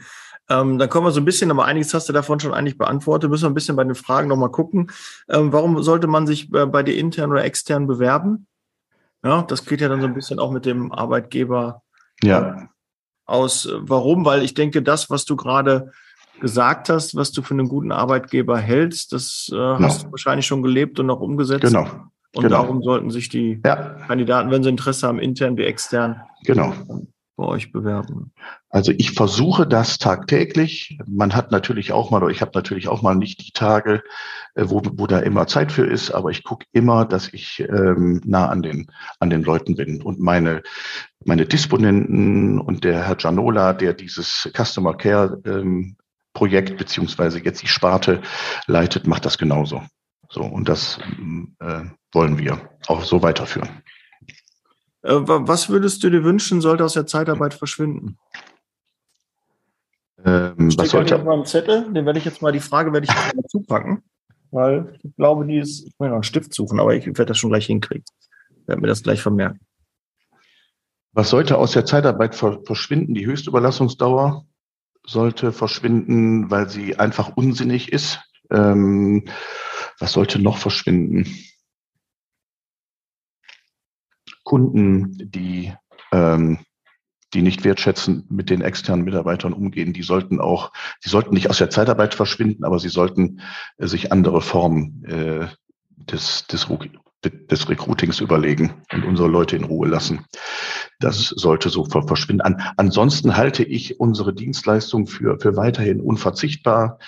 Ähm, 0.49 0.77
dann 0.77 0.89
kommen 0.89 1.07
wir 1.07 1.11
so 1.11 1.21
ein 1.21 1.25
bisschen, 1.25 1.49
aber 1.51 1.65
einiges 1.65 1.93
hast 1.93 2.09
du 2.09 2.13
davon 2.13 2.39
schon 2.39 2.53
eigentlich 2.53 2.77
beantwortet. 2.77 3.29
Müssen 3.29 3.43
wir 3.43 3.49
ein 3.49 3.53
bisschen 3.53 3.75
bei 3.75 3.83
den 3.83 3.95
Fragen 3.95 4.27
nochmal 4.27 4.51
gucken. 4.51 4.91
Ähm, 5.29 5.53
warum 5.53 5.81
sollte 5.81 6.07
man 6.07 6.27
sich 6.27 6.53
äh, 6.53 6.65
bei 6.65 6.83
dir 6.83 6.97
intern 6.97 7.31
oder 7.31 7.43
extern 7.43 7.87
bewerben? 7.87 8.47
Ja, 9.23 9.43
das 9.43 9.65
geht 9.65 9.81
ja 9.81 9.87
dann 9.87 10.01
so 10.01 10.07
ein 10.07 10.13
bisschen 10.13 10.39
auch 10.39 10.51
mit 10.51 10.65
dem 10.65 10.91
Arbeitgeber 10.91 11.83
ja. 12.23 12.49
Äh, 12.49 12.67
aus. 13.25 13.69
Warum? 13.71 14.25
Weil 14.25 14.43
ich 14.43 14.53
denke, 14.53 14.81
das, 14.81 15.09
was 15.09 15.25
du 15.25 15.35
gerade 15.35 15.91
gesagt 16.41 16.89
hast, 16.89 17.15
was 17.15 17.31
du 17.31 17.43
für 17.43 17.53
einen 17.53 17.69
guten 17.69 17.91
Arbeitgeber 17.91 18.57
hältst, 18.57 19.13
das 19.13 19.47
äh, 19.51 19.55
genau. 19.55 19.79
hast 19.79 20.03
du 20.03 20.11
wahrscheinlich 20.11 20.47
schon 20.47 20.63
gelebt 20.63 20.99
und 20.99 21.09
auch 21.11 21.21
umgesetzt. 21.21 21.61
Genau. 21.61 21.87
Und 22.33 22.43
genau. 22.43 22.61
darum 22.61 22.81
sollten 22.81 23.11
sich 23.11 23.29
die 23.29 23.61
ja. 23.63 23.75
Kandidaten, 24.07 24.51
wenn 24.51 24.63
sie 24.63 24.69
Interesse 24.69 25.07
haben, 25.07 25.19
intern 25.19 25.55
wie 25.55 25.63
extern, 25.63 26.21
genau 26.43 26.73
bei 27.41 27.47
euch 27.47 27.71
bewerben? 27.71 28.31
Also 28.69 28.91
ich 28.95 29.11
versuche 29.11 29.65
das 29.65 29.97
tagtäglich. 29.97 30.99
Man 31.07 31.33
hat 31.35 31.51
natürlich 31.51 31.91
auch 31.91 32.11
mal, 32.11 32.21
oder 32.21 32.31
ich 32.31 32.41
habe 32.41 32.51
natürlich 32.53 32.87
auch 32.87 33.01
mal 33.01 33.15
nicht 33.15 33.45
die 33.45 33.51
Tage, 33.51 34.03
äh, 34.53 34.65
wo, 34.67 34.81
wo 34.93 35.07
da 35.07 35.19
immer 35.19 35.47
Zeit 35.47 35.71
für 35.71 35.85
ist, 35.85 36.11
aber 36.11 36.29
ich 36.29 36.43
gucke 36.43 36.65
immer, 36.71 37.03
dass 37.05 37.33
ich 37.33 37.59
ähm, 37.59 38.21
nah 38.23 38.47
an 38.47 38.61
den, 38.61 38.87
an 39.19 39.31
den 39.31 39.41
Leuten 39.41 39.75
bin. 39.75 40.01
Und 40.03 40.19
meine, 40.19 40.61
meine 41.25 41.47
Disponenten 41.47 42.59
und 42.59 42.83
der 42.83 43.07
Herr 43.07 43.15
Gianola, 43.15 43.73
der 43.73 43.93
dieses 43.93 44.49
Customer 44.55 44.93
Care 44.93 45.41
ähm, 45.45 45.97
Projekt 46.33 46.77
beziehungsweise 46.77 47.43
jetzt 47.43 47.63
die 47.63 47.67
Sparte 47.67 48.21
leitet, 48.67 49.07
macht 49.07 49.25
das 49.25 49.37
genauso. 49.37 49.81
So, 50.29 50.43
und 50.43 50.69
das 50.69 50.99
äh, 51.59 51.81
wollen 52.13 52.37
wir 52.37 52.69
auch 52.87 53.03
so 53.03 53.21
weiterführen. 53.23 53.81
Äh, 55.03 55.15
was 55.15 55.69
würdest 55.69 56.03
du 56.03 56.09
dir 56.09 56.23
wünschen, 56.23 56.61
sollte 56.61 56.85
aus 56.85 56.93
der 56.93 57.07
Zeitarbeit 57.07 57.53
verschwinden? 57.53 58.17
Ähm, 60.23 60.77
was 60.77 60.91
sollte? 60.91 61.17
Mal 61.17 61.33
einen 61.33 61.45
Zettel, 61.45 61.91
den 61.91 62.05
werde 62.05 62.19
ich 62.19 62.25
jetzt 62.25 62.41
mal, 62.41 62.51
die 62.51 62.59
Frage 62.59 62.93
werde 62.93 63.05
ich 63.05 63.13
jetzt 63.13 63.35
mal 63.35 63.45
zupacken, 63.47 64.03
weil 64.51 64.99
ich 65.03 65.15
glaube, 65.15 65.45
die 65.45 65.57
ist, 65.57 65.87
ich 65.87 65.99
will 65.99 66.09
noch 66.09 66.15
einen 66.15 66.23
Stift 66.23 66.53
suchen, 66.53 66.79
aber 66.79 66.95
ich 66.95 67.05
werde 67.05 67.25
das 67.25 67.37
schon 67.37 67.49
gleich 67.49 67.65
hinkriegen. 67.65 68.05
Ich 68.49 68.67
werde 68.67 68.81
mir 68.81 68.87
das 68.87 69.01
gleich 69.01 69.21
vermerken. 69.21 69.59
Was 71.13 71.29
sollte 71.29 71.57
aus 71.57 71.71
der 71.71 71.85
Zeitarbeit 71.85 72.35
verschwinden? 72.35 73.15
Die 73.15 73.25
Höchstüberlassungsdauer 73.25 74.45
sollte 75.05 75.51
verschwinden, 75.51 76.49
weil 76.51 76.69
sie 76.69 76.99
einfach 76.99 77.35
unsinnig 77.35 77.91
ist. 77.91 78.19
Ähm, 78.49 79.25
was 79.99 80.13
sollte 80.13 80.39
noch 80.39 80.57
verschwinden? 80.57 81.25
Kunden, 84.51 85.15
die, 85.17 85.71
ähm, 86.11 86.59
die 87.33 87.41
nicht 87.41 87.63
wertschätzend 87.63 88.29
mit 88.29 88.49
den 88.49 88.59
externen 88.59 89.05
Mitarbeitern 89.05 89.53
umgehen, 89.53 89.93
die 89.93 90.03
sollten 90.03 90.41
auch, 90.41 90.73
sie 90.99 91.09
sollten 91.09 91.33
nicht 91.33 91.49
aus 91.49 91.59
der 91.59 91.69
Zeitarbeit 91.69 92.15
verschwinden, 92.15 92.65
aber 92.65 92.77
sie 92.77 92.89
sollten 92.89 93.39
äh, 93.77 93.87
sich 93.87 94.11
andere 94.11 94.41
Formen 94.41 95.05
äh, 95.05 95.47
des, 96.03 96.47
des, 96.47 96.67
des 97.23 97.69
Recruitings 97.69 98.19
überlegen 98.19 98.73
und 98.91 99.05
unsere 99.05 99.29
Leute 99.29 99.55
in 99.55 99.63
Ruhe 99.63 99.87
lassen. 99.87 100.25
Das 100.99 101.27
sollte 101.27 101.69
so 101.69 101.85
verschwinden. 101.85 102.41
An, 102.41 102.61
ansonsten 102.75 103.37
halte 103.37 103.63
ich 103.63 104.01
unsere 104.01 104.33
Dienstleistung 104.33 105.07
für, 105.07 105.39
für 105.39 105.55
weiterhin 105.55 106.01
unverzichtbar. 106.01 106.99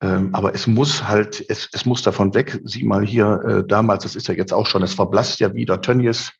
Ähm, 0.00 0.32
aber 0.32 0.54
es 0.54 0.66
muss 0.68 1.08
halt, 1.08 1.44
es, 1.48 1.68
es 1.72 1.84
muss 1.84 2.02
davon 2.02 2.32
weg. 2.34 2.60
Sieh 2.64 2.84
mal 2.84 3.04
hier, 3.04 3.42
äh, 3.44 3.66
damals, 3.66 4.04
das 4.04 4.14
ist 4.14 4.28
ja 4.28 4.34
jetzt 4.34 4.52
auch 4.52 4.66
schon, 4.66 4.82
es 4.82 4.94
verblasst 4.94 5.40
ja 5.40 5.54
wieder 5.54 5.80
Tönnies. 5.80 6.32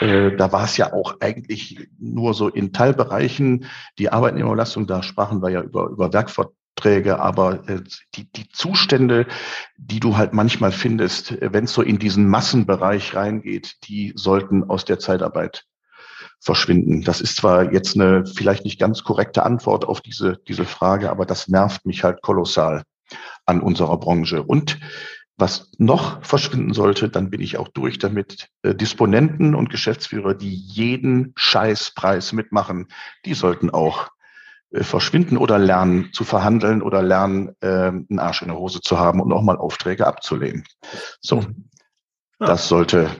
Äh, 0.00 0.36
da 0.36 0.50
war 0.50 0.64
es 0.64 0.76
ja 0.76 0.92
auch 0.92 1.20
eigentlich 1.20 1.88
nur 1.98 2.34
so 2.34 2.48
in 2.48 2.72
Teilbereichen 2.72 3.66
die 3.98 4.10
Arbeitnehmerbelastung. 4.10 4.88
Da 4.88 5.02
sprachen 5.04 5.40
wir 5.40 5.50
ja 5.50 5.62
über, 5.62 5.86
über 5.88 6.12
Werkverträge, 6.12 7.20
aber 7.20 7.68
äh, 7.68 7.82
die, 8.16 8.30
die 8.32 8.48
Zustände, 8.48 9.26
die 9.76 10.00
du 10.00 10.16
halt 10.16 10.32
manchmal 10.32 10.72
findest, 10.72 11.30
äh, 11.30 11.52
wenn 11.52 11.64
es 11.64 11.74
so 11.74 11.82
in 11.82 12.00
diesen 12.00 12.28
Massenbereich 12.28 13.14
reingeht, 13.14 13.76
die 13.84 14.14
sollten 14.16 14.64
aus 14.68 14.84
der 14.84 14.98
Zeitarbeit 14.98 15.64
verschwinden. 16.40 17.02
Das 17.02 17.20
ist 17.20 17.36
zwar 17.36 17.72
jetzt 17.72 17.94
eine 17.94 18.26
vielleicht 18.26 18.64
nicht 18.64 18.80
ganz 18.80 19.04
korrekte 19.04 19.44
Antwort 19.44 19.84
auf 19.84 20.00
diese, 20.00 20.38
diese 20.48 20.64
Frage, 20.64 21.08
aber 21.10 21.24
das 21.24 21.46
nervt 21.46 21.86
mich 21.86 22.02
halt 22.02 22.20
kolossal 22.20 22.82
an 23.44 23.60
unserer 23.60 23.98
Branche. 23.98 24.42
Und 24.42 24.78
was 25.38 25.70
noch 25.76 26.24
verschwinden 26.24 26.72
sollte, 26.72 27.08
dann 27.08 27.30
bin 27.30 27.42
ich 27.42 27.58
auch 27.58 27.68
durch 27.68 27.98
damit. 27.98 28.48
Äh, 28.62 28.74
Disponenten 28.74 29.54
und 29.54 29.70
Geschäftsführer, 29.70 30.34
die 30.34 30.54
jeden 30.54 31.32
Scheißpreis 31.36 32.32
mitmachen, 32.32 32.88
die 33.26 33.34
sollten 33.34 33.70
auch 33.70 34.08
äh, 34.70 34.82
verschwinden 34.82 35.36
oder 35.36 35.58
lernen 35.58 36.10
zu 36.12 36.24
verhandeln 36.24 36.82
oder 36.82 37.02
lernen, 37.02 37.54
äh, 37.60 37.68
einen 37.68 38.18
Arsch 38.18 38.42
in 38.42 38.48
der 38.48 38.56
Hose 38.56 38.80
zu 38.80 38.98
haben 38.98 39.20
und 39.20 39.32
auch 39.32 39.42
mal 39.42 39.58
Aufträge 39.58 40.06
abzulehnen. 40.06 40.64
So, 41.20 41.42
mhm. 41.42 41.68
ja. 42.40 42.46
das 42.46 42.68
sollte 42.68 43.10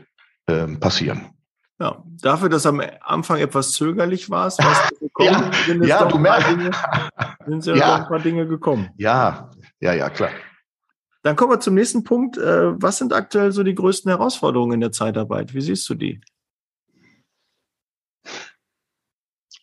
äh, 0.47 0.67
passieren. 0.67 1.31
Ja, 1.79 2.03
dafür, 2.23 2.49
dass 2.49 2.65
am 2.65 2.81
Anfang 3.03 3.39
etwas 3.39 3.73
zögerlich 3.73 4.31
warst, 4.31 4.65
was 4.65 4.89
du 4.89 4.95
gekommen, 5.01 5.53
ja, 5.83 5.85
ja 5.85 6.05
du 6.07 6.17
merkst, 6.17 6.51
Dinge, 6.51 6.71
sind 7.47 7.67
ja, 7.67 7.77
ja. 7.77 7.97
ein 7.97 8.09
paar 8.09 8.21
Dinge 8.21 8.47
gekommen. 8.47 8.89
Ja, 8.97 9.51
ja, 9.87 9.93
ja, 9.93 10.11
klar. 10.11 10.31
Dann 11.23 11.37
kommen 11.37 11.53
wir 11.53 11.61
zum 11.61 11.75
nächsten 11.75 12.03
Punkt. 12.03 12.37
Äh, 12.37 12.83
was 12.83 12.99
sind 12.99 13.13
aktuell 13.13 13.53
so 13.53 13.63
die 13.63 13.75
größten 13.75 14.11
Herausforderungen 14.11 14.75
in 14.75 14.81
der 14.81 14.91
Zeitarbeit? 14.91 15.55
Wie 15.55 15.61
siehst 15.61 15.89
du 15.89 15.95
die? 15.95 16.21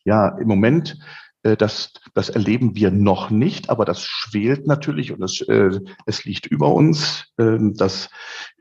Ja, 0.06 0.38
im 0.38 0.48
Moment 0.48 0.98
das, 1.44 1.92
das 2.14 2.30
erleben 2.30 2.76
wir 2.76 2.90
noch 2.90 3.30
nicht, 3.30 3.70
aber 3.70 3.86
das 3.86 4.02
schwelt 4.02 4.66
natürlich 4.66 5.12
und 5.12 5.22
es, 5.24 5.42
äh, 5.42 5.80
es 6.06 6.24
liegt 6.24 6.46
über 6.46 6.74
uns, 6.74 7.26
äh, 7.38 7.58
dass 7.60 8.10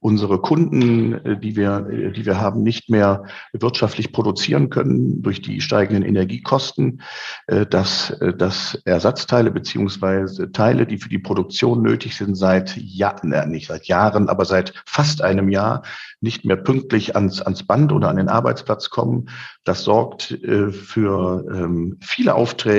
unsere 0.01 0.41
Kunden, 0.41 1.15
äh, 1.25 1.39
die 1.39 1.55
wir, 1.55 1.87
äh, 1.89 2.11
die 2.11 2.27
wir 2.27 2.41
haben, 2.41 2.63
nicht 2.63 2.91
mehr 2.91 3.25
wirtschaftlich 3.53 4.13
produzieren 4.13 4.69
können 4.69 5.23
durch 5.23 5.41
die 5.41 5.61
steigenden 5.61 6.05
Energiekosten, 6.05 7.03
äh, 7.47 7.67
dass, 7.67 8.11
äh, 8.11 8.35
dass 8.35 8.75
Ersatzteile 8.85 9.53
beziehungsweise 9.53 10.51
Teile, 10.51 10.87
die 10.87 10.99
für 10.99 11.09
die 11.09 11.21
Produktion 11.21 11.83
nötig 11.83 12.17
sind, 12.17 12.35
seit 12.35 12.77
Jahren, 12.77 13.33
äh, 13.33 13.47
nicht 13.47 13.69
seit 13.69 13.87
Jahren, 13.87 14.29
aber 14.29 14.45
seit 14.45 14.75
fast 14.87 15.23
einem 15.23 15.49
Jahr 15.49 15.83
nicht 16.21 16.45
mehr 16.45 16.57
pünktlich 16.57 17.15
ans, 17.15 17.41
ans 17.41 17.65
Band 17.65 17.93
oder 17.93 18.09
an 18.09 18.17
den 18.17 18.29
Arbeitsplatz 18.29 18.91
kommen. 18.91 19.29
Das 19.65 19.85
sorgt 19.85 20.33
äh, 20.33 20.73
für 20.73 21.45
ähm, 21.53 21.99
viele 22.01 22.35
Aufträge, 22.35 22.72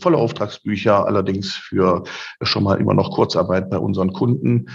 volle 0.00 0.16
Auftragsbücher, 0.16 1.06
allerdings 1.06 1.54
für 1.54 2.04
schon 2.42 2.64
mal 2.64 2.80
immer 2.80 2.94
noch 2.94 3.10
Kurzarbeit 3.10 3.70
bei 3.70 3.78
unseren 3.78 4.12
Kunden. 4.12 4.66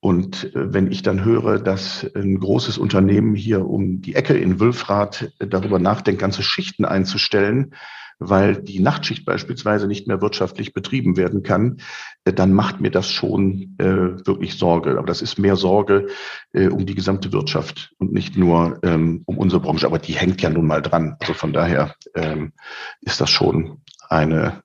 Und 0.00 0.54
äh, 0.54 0.72
wenn 0.72 0.90
ich 0.90 1.02
dann 1.02 1.24
höre, 1.24 1.58
dass 1.58 2.06
ein 2.14 2.38
großes 2.38 2.78
Unternehmen 2.78 3.34
hier 3.34 3.66
um 3.66 4.00
die 4.00 4.14
Ecke 4.14 4.36
in 4.36 4.60
Wülfrath 4.60 5.32
darüber 5.38 5.78
nachdenkt, 5.78 6.20
ganze 6.20 6.42
Schichten 6.42 6.84
einzustellen, 6.84 7.74
weil 8.20 8.56
die 8.56 8.80
Nachtschicht 8.80 9.24
beispielsweise 9.24 9.86
nicht 9.86 10.08
mehr 10.08 10.20
wirtschaftlich 10.20 10.72
betrieben 10.72 11.16
werden 11.16 11.42
kann, 11.42 11.78
äh, 12.24 12.32
dann 12.32 12.52
macht 12.52 12.80
mir 12.80 12.90
das 12.90 13.10
schon 13.10 13.76
äh, 13.78 14.26
wirklich 14.26 14.54
Sorge. 14.54 14.98
Aber 14.98 15.06
das 15.06 15.22
ist 15.22 15.38
mehr 15.38 15.56
Sorge 15.56 16.08
äh, 16.52 16.68
um 16.68 16.86
die 16.86 16.94
gesamte 16.94 17.32
Wirtschaft 17.32 17.92
und 17.98 18.12
nicht 18.12 18.36
nur 18.36 18.78
ähm, 18.82 19.22
um 19.26 19.38
unsere 19.38 19.60
Branche. 19.60 19.86
Aber 19.86 19.98
die 19.98 20.14
hängt 20.14 20.42
ja 20.42 20.50
nun 20.50 20.66
mal 20.66 20.82
dran. 20.82 21.16
Also 21.20 21.34
von 21.34 21.52
daher 21.52 21.94
ähm, 22.14 22.52
ist 23.00 23.20
das 23.20 23.30
schon 23.30 23.82
eine 24.08 24.62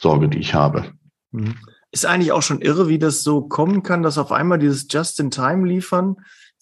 Sorge, 0.00 0.28
die 0.28 0.38
ich 0.38 0.54
habe. 0.54 0.92
Mhm. 1.30 1.56
Ist 1.92 2.06
eigentlich 2.06 2.32
auch 2.32 2.42
schon 2.42 2.60
irre, 2.60 2.88
wie 2.88 2.98
das 2.98 3.22
so 3.22 3.42
kommen 3.42 3.82
kann, 3.82 4.02
dass 4.02 4.18
auf 4.18 4.32
einmal 4.32 4.58
dieses 4.58 4.86
Just-in-Time-Liefern 4.88 6.16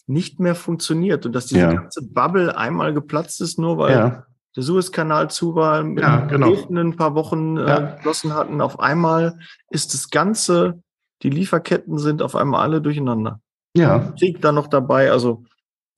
nicht 0.06 0.40
mehr 0.40 0.54
funktioniert 0.54 1.26
und 1.26 1.34
dass 1.34 1.46
diese 1.46 1.60
ja. 1.60 1.72
ganze 1.72 2.02
Bubble 2.02 2.56
einmal 2.56 2.94
geplatzt 2.94 3.42
ist, 3.42 3.58
nur 3.58 3.76
weil 3.76 3.92
ja 3.92 4.24
der 4.58 4.64
Suezkanal 4.64 5.30
zu 5.30 5.54
war, 5.54 5.84
mit 5.84 6.02
ja, 6.02 6.20
genau. 6.26 6.52
ein 6.52 6.96
paar 6.96 7.14
Wochen 7.14 7.56
äh, 7.56 7.92
geschlossen 7.96 8.34
hatten. 8.34 8.60
Auf 8.60 8.80
einmal 8.80 9.38
ist 9.70 9.94
das 9.94 10.10
Ganze, 10.10 10.82
die 11.22 11.30
Lieferketten 11.30 11.96
sind 11.96 12.22
auf 12.22 12.34
einmal 12.34 12.62
alle 12.62 12.80
durcheinander. 12.80 13.40
Ja. 13.76 14.12
Krieg 14.18 14.40
da 14.40 14.50
noch 14.50 14.66
dabei. 14.66 15.12
Also 15.12 15.44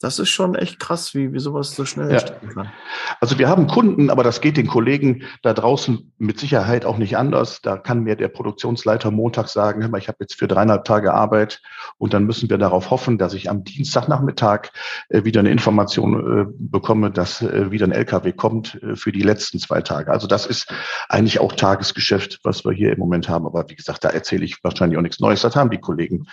das 0.00 0.18
ist 0.18 0.30
schon 0.30 0.54
echt 0.54 0.80
krass, 0.80 1.14
wie, 1.14 1.32
wie 1.32 1.38
sowas 1.38 1.76
so 1.76 1.84
schnell 1.84 2.06
ja. 2.06 2.18
entstehen 2.18 2.48
kann. 2.54 2.72
Also 3.20 3.38
wir 3.38 3.48
haben 3.48 3.66
Kunden, 3.66 4.08
aber 4.08 4.24
das 4.24 4.40
geht 4.40 4.56
den 4.56 4.66
Kollegen 4.66 5.24
da 5.42 5.52
draußen 5.52 6.12
mit 6.16 6.40
Sicherheit 6.40 6.86
auch 6.86 6.96
nicht 6.96 7.18
anders. 7.18 7.60
Da 7.60 7.76
kann 7.76 8.02
mir 8.02 8.16
der 8.16 8.28
Produktionsleiter 8.28 9.10
Montag 9.10 9.48
sagen, 9.48 9.82
hör 9.82 9.90
mal, 9.90 9.98
ich 9.98 10.08
habe 10.08 10.18
jetzt 10.20 10.34
für 10.34 10.48
dreieinhalb 10.48 10.84
Tage 10.84 11.12
Arbeit 11.12 11.60
und 11.98 12.14
dann 12.14 12.24
müssen 12.24 12.48
wir 12.48 12.56
darauf 12.56 12.90
hoffen, 12.90 13.18
dass 13.18 13.34
ich 13.34 13.50
am 13.50 13.62
Dienstagnachmittag 13.62 14.70
äh, 15.10 15.24
wieder 15.24 15.40
eine 15.40 15.50
Information 15.50 16.14
äh, 16.14 16.46
bekomme, 16.58 17.10
dass 17.10 17.42
äh, 17.42 17.70
wieder 17.70 17.86
ein 17.86 17.92
LKW 17.92 18.32
kommt 18.32 18.80
für 18.94 19.12
die 19.12 19.22
letzten 19.22 19.58
zwei 19.58 19.82
Tage. 19.82 20.10
Also 20.10 20.26
das 20.26 20.46
ist 20.46 20.72
eigentlich 21.10 21.40
auch 21.40 21.52
Tagesgeschäft, 21.52 22.40
was 22.42 22.64
wir 22.64 22.72
hier 22.72 22.92
im 22.92 22.98
Moment 22.98 23.28
haben. 23.28 23.44
Aber 23.44 23.68
wie 23.68 23.76
gesagt, 23.76 24.04
da 24.04 24.08
erzähle 24.08 24.46
ich 24.46 24.64
wahrscheinlich 24.64 24.96
auch 24.96 25.02
nichts 25.02 25.20
Neues. 25.20 25.42
Das 25.42 25.56
haben 25.56 25.70
die 25.70 25.78
Kollegen 25.78 26.26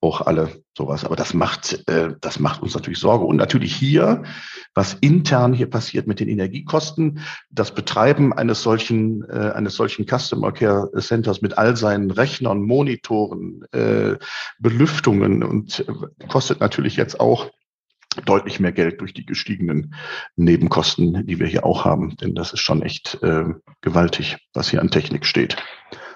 auch 0.00 0.22
alle 0.22 0.62
sowas. 0.76 1.04
Aber 1.04 1.16
das 1.16 1.34
macht, 1.34 1.84
das 2.20 2.38
macht 2.38 2.62
uns 2.62 2.74
natürlich 2.74 2.98
Sorge. 3.10 3.24
Und 3.24 3.36
natürlich 3.36 3.74
hier, 3.74 4.22
was 4.74 4.94
intern 5.00 5.52
hier 5.52 5.68
passiert 5.68 6.06
mit 6.06 6.20
den 6.20 6.28
Energiekosten, 6.28 7.20
das 7.50 7.74
Betreiben 7.74 8.32
eines 8.32 8.62
solchen, 8.62 9.28
äh, 9.28 9.52
eines 9.52 9.74
solchen 9.74 10.06
Customer 10.06 10.52
Care 10.52 10.90
Centers 11.00 11.42
mit 11.42 11.58
all 11.58 11.76
seinen 11.76 12.12
Rechnern, 12.12 12.62
Monitoren, 12.62 13.64
äh, 13.72 14.16
Belüftungen 14.60 15.42
und 15.42 15.80
äh, 15.80 16.26
kostet 16.28 16.60
natürlich 16.60 16.96
jetzt 16.96 17.18
auch 17.18 17.50
deutlich 18.24 18.60
mehr 18.60 18.72
Geld 18.72 19.00
durch 19.00 19.12
die 19.12 19.26
gestiegenen 19.26 19.94
Nebenkosten, 20.36 21.26
die 21.26 21.38
wir 21.40 21.46
hier 21.46 21.64
auch 21.64 21.84
haben. 21.84 22.16
Denn 22.16 22.34
das 22.34 22.52
ist 22.52 22.60
schon 22.60 22.82
echt 22.82 23.20
äh, 23.22 23.44
gewaltig, 23.80 24.36
was 24.52 24.70
hier 24.70 24.80
an 24.80 24.90
Technik 24.90 25.26
steht. 25.26 25.56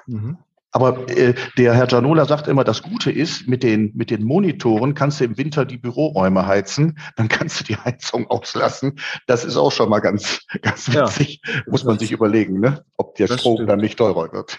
Mhm. 0.07 0.39
Aber 0.77 1.09
äh, 1.09 1.35
der 1.57 1.73
Herr 1.73 1.87
Gianola 1.87 2.25
sagt 2.25 2.49
immer, 2.49 2.65
das 2.65 2.83
Gute 2.83 3.13
ist, 3.13 3.47
mit 3.47 3.63
den, 3.63 3.93
mit 3.95 4.11
den 4.11 4.25
Monitoren 4.25 4.95
kannst 4.95 5.21
du 5.21 5.25
im 5.25 5.39
Winter 5.39 5.65
die 5.65 5.79
Büroräume 5.79 6.49
heizen, 6.49 6.99
dann 7.15 7.29
kannst 7.29 7.61
du 7.61 7.65
die 7.65 7.77
Heizung 7.77 8.27
auslassen. 8.29 8.99
Das 9.29 9.45
ist 9.45 9.57
auch 9.57 9.71
schon 9.71 9.89
mal 9.89 10.01
ganz, 10.01 10.41
ganz 10.63 10.93
witzig. 10.93 11.41
Ja, 11.47 11.63
Muss 11.69 11.85
man 11.85 12.01
sich 12.01 12.11
überlegen, 12.11 12.59
ne? 12.59 12.85
ob 12.97 13.15
der 13.15 13.29
Strom 13.29 13.55
stimmt. 13.55 13.71
dann 13.71 13.79
nicht 13.79 13.97
teurer 13.99 14.33
wird. 14.33 14.59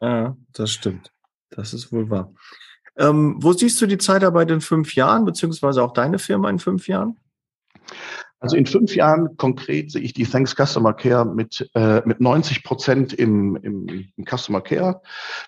Ja, 0.00 0.36
das 0.52 0.70
stimmt. 0.70 1.10
Das 1.50 1.74
ist 1.74 1.90
wohl 1.90 2.10
wahr. 2.10 2.32
Ähm, 2.96 3.36
wo 3.40 3.52
siehst 3.52 3.80
du 3.80 3.86
die 3.86 3.98
Zeitarbeit 3.98 4.50
in 4.52 4.60
fünf 4.60 4.94
Jahren, 4.94 5.24
beziehungsweise 5.24 5.82
auch 5.82 5.92
deine 5.92 6.20
Firma 6.20 6.48
in 6.48 6.60
fünf 6.60 6.86
Jahren? 6.86 7.18
Also 8.38 8.56
in 8.56 8.66
fünf 8.66 8.94
Jahren 8.94 9.36
konkret 9.38 9.90
sehe 9.90 10.02
ich 10.02 10.12
die 10.12 10.24
Thanks 10.24 10.54
Customer 10.54 10.92
Care 10.92 11.24
mit, 11.24 11.68
äh, 11.74 12.02
mit 12.04 12.20
90 12.20 12.64
Prozent 12.64 13.12
im, 13.14 13.56
im, 13.56 13.88
im 13.88 14.24
Customer 14.24 14.60
Care 14.60 15.00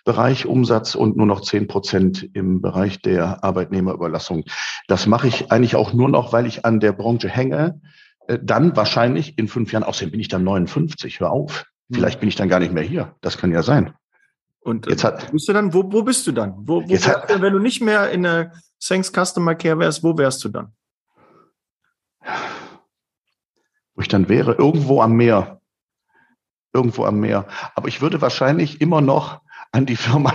Bereich 0.04 0.46
Umsatz 0.46 0.94
und 0.94 1.16
nur 1.16 1.26
noch 1.26 1.42
10 1.42 1.66
Prozent 1.66 2.30
im 2.32 2.62
Bereich 2.62 3.00
der 3.02 3.44
Arbeitnehmerüberlassung. 3.44 4.44
Das 4.86 5.06
mache 5.06 5.28
ich 5.28 5.52
eigentlich 5.52 5.76
auch 5.76 5.92
nur 5.92 6.08
noch, 6.08 6.32
weil 6.32 6.46
ich 6.46 6.64
an 6.64 6.80
der 6.80 6.92
Branche 6.92 7.28
hänge. 7.28 7.80
Äh, 8.26 8.38
dann 8.42 8.74
wahrscheinlich 8.74 9.38
in 9.38 9.48
fünf 9.48 9.72
Jahren, 9.72 9.84
außerdem 9.84 10.12
bin 10.12 10.20
ich 10.20 10.28
dann 10.28 10.44
59, 10.44 11.20
hör 11.20 11.30
auf. 11.30 11.66
Hm. 11.90 11.96
Vielleicht 11.96 12.20
bin 12.20 12.28
ich 12.30 12.36
dann 12.36 12.48
gar 12.48 12.60
nicht 12.60 12.72
mehr 12.72 12.84
hier. 12.84 13.14
Das 13.20 13.36
kann 13.36 13.52
ja 13.52 13.62
sein. 13.62 13.92
Und 14.60 14.86
äh, 14.86 14.90
jetzt 14.90 15.04
hat, 15.04 15.30
bist 15.30 15.46
du 15.46 15.52
dann, 15.52 15.74
wo, 15.74 15.84
wo 15.92 16.02
bist 16.02 16.26
du 16.26 16.32
dann? 16.32 16.54
Wo, 16.58 16.82
wo 16.82 16.94
hat, 16.94 17.40
wenn 17.42 17.52
du 17.52 17.58
nicht 17.58 17.82
mehr 17.82 18.10
in 18.10 18.22
der 18.22 18.52
Thanks 18.80 19.12
Customer 19.12 19.54
Care 19.54 19.78
wärst, 19.78 20.02
wo 20.02 20.16
wärst 20.16 20.42
du 20.44 20.48
dann? 20.48 20.72
Wo 23.98 24.02
ich 24.02 24.08
dann 24.08 24.28
wäre, 24.28 24.52
irgendwo 24.52 25.02
am 25.02 25.16
Meer. 25.16 25.60
Irgendwo 26.72 27.04
am 27.04 27.18
Meer. 27.18 27.48
Aber 27.74 27.88
ich 27.88 28.00
würde 28.00 28.20
wahrscheinlich 28.20 28.80
immer 28.80 29.00
noch 29.00 29.40
an 29.72 29.86
die 29.86 29.96
Firma, 29.96 30.32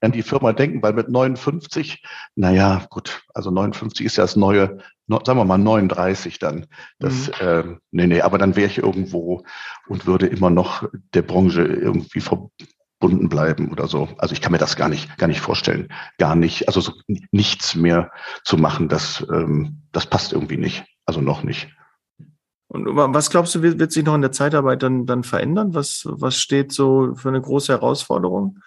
an 0.00 0.10
die 0.10 0.24
Firma 0.24 0.52
denken, 0.52 0.82
weil 0.82 0.92
mit 0.92 1.08
59, 1.08 2.02
naja, 2.34 2.84
gut, 2.90 3.22
also 3.32 3.52
59 3.52 4.04
ist 4.04 4.16
ja 4.16 4.24
das 4.24 4.34
neue, 4.34 4.78
sagen 5.08 5.38
wir 5.38 5.44
mal 5.44 5.56
39 5.56 6.40
dann. 6.40 6.66
Das, 6.98 7.28
mhm. 7.28 7.32
ähm, 7.42 7.80
nee, 7.92 8.08
nee, 8.08 8.22
aber 8.22 8.38
dann 8.38 8.56
wäre 8.56 8.66
ich 8.66 8.78
irgendwo 8.78 9.44
und 9.86 10.06
würde 10.06 10.26
immer 10.26 10.50
noch 10.50 10.82
der 11.14 11.22
Branche 11.22 11.62
irgendwie 11.62 12.20
verbunden 12.20 13.28
bleiben 13.28 13.70
oder 13.70 13.86
so. 13.86 14.08
Also 14.18 14.32
ich 14.32 14.40
kann 14.40 14.50
mir 14.50 14.58
das 14.58 14.74
gar 14.74 14.88
nicht, 14.88 15.16
gar 15.16 15.28
nicht 15.28 15.40
vorstellen. 15.40 15.92
Gar 16.18 16.34
nicht, 16.34 16.66
also 16.66 16.80
so 16.80 16.92
nichts 17.30 17.76
mehr 17.76 18.10
zu 18.42 18.56
machen, 18.56 18.88
das, 18.88 19.24
ähm, 19.32 19.82
das 19.92 20.06
passt 20.06 20.32
irgendwie 20.32 20.56
nicht. 20.56 20.84
Also 21.04 21.20
noch 21.20 21.44
nicht. 21.44 21.68
Und 22.68 22.96
was 22.96 23.30
glaubst 23.30 23.54
du, 23.54 23.62
wird, 23.62 23.92
sich 23.92 24.04
noch 24.04 24.14
in 24.14 24.22
der 24.22 24.32
Zeitarbeit 24.32 24.82
dann, 24.82 25.06
dann 25.06 25.22
verändern? 25.22 25.74
Was, 25.74 26.02
was 26.08 26.36
steht 26.36 26.72
so 26.72 27.14
für 27.14 27.28
eine 27.28 27.40
große 27.40 27.72
Herausforderung? 27.72 28.58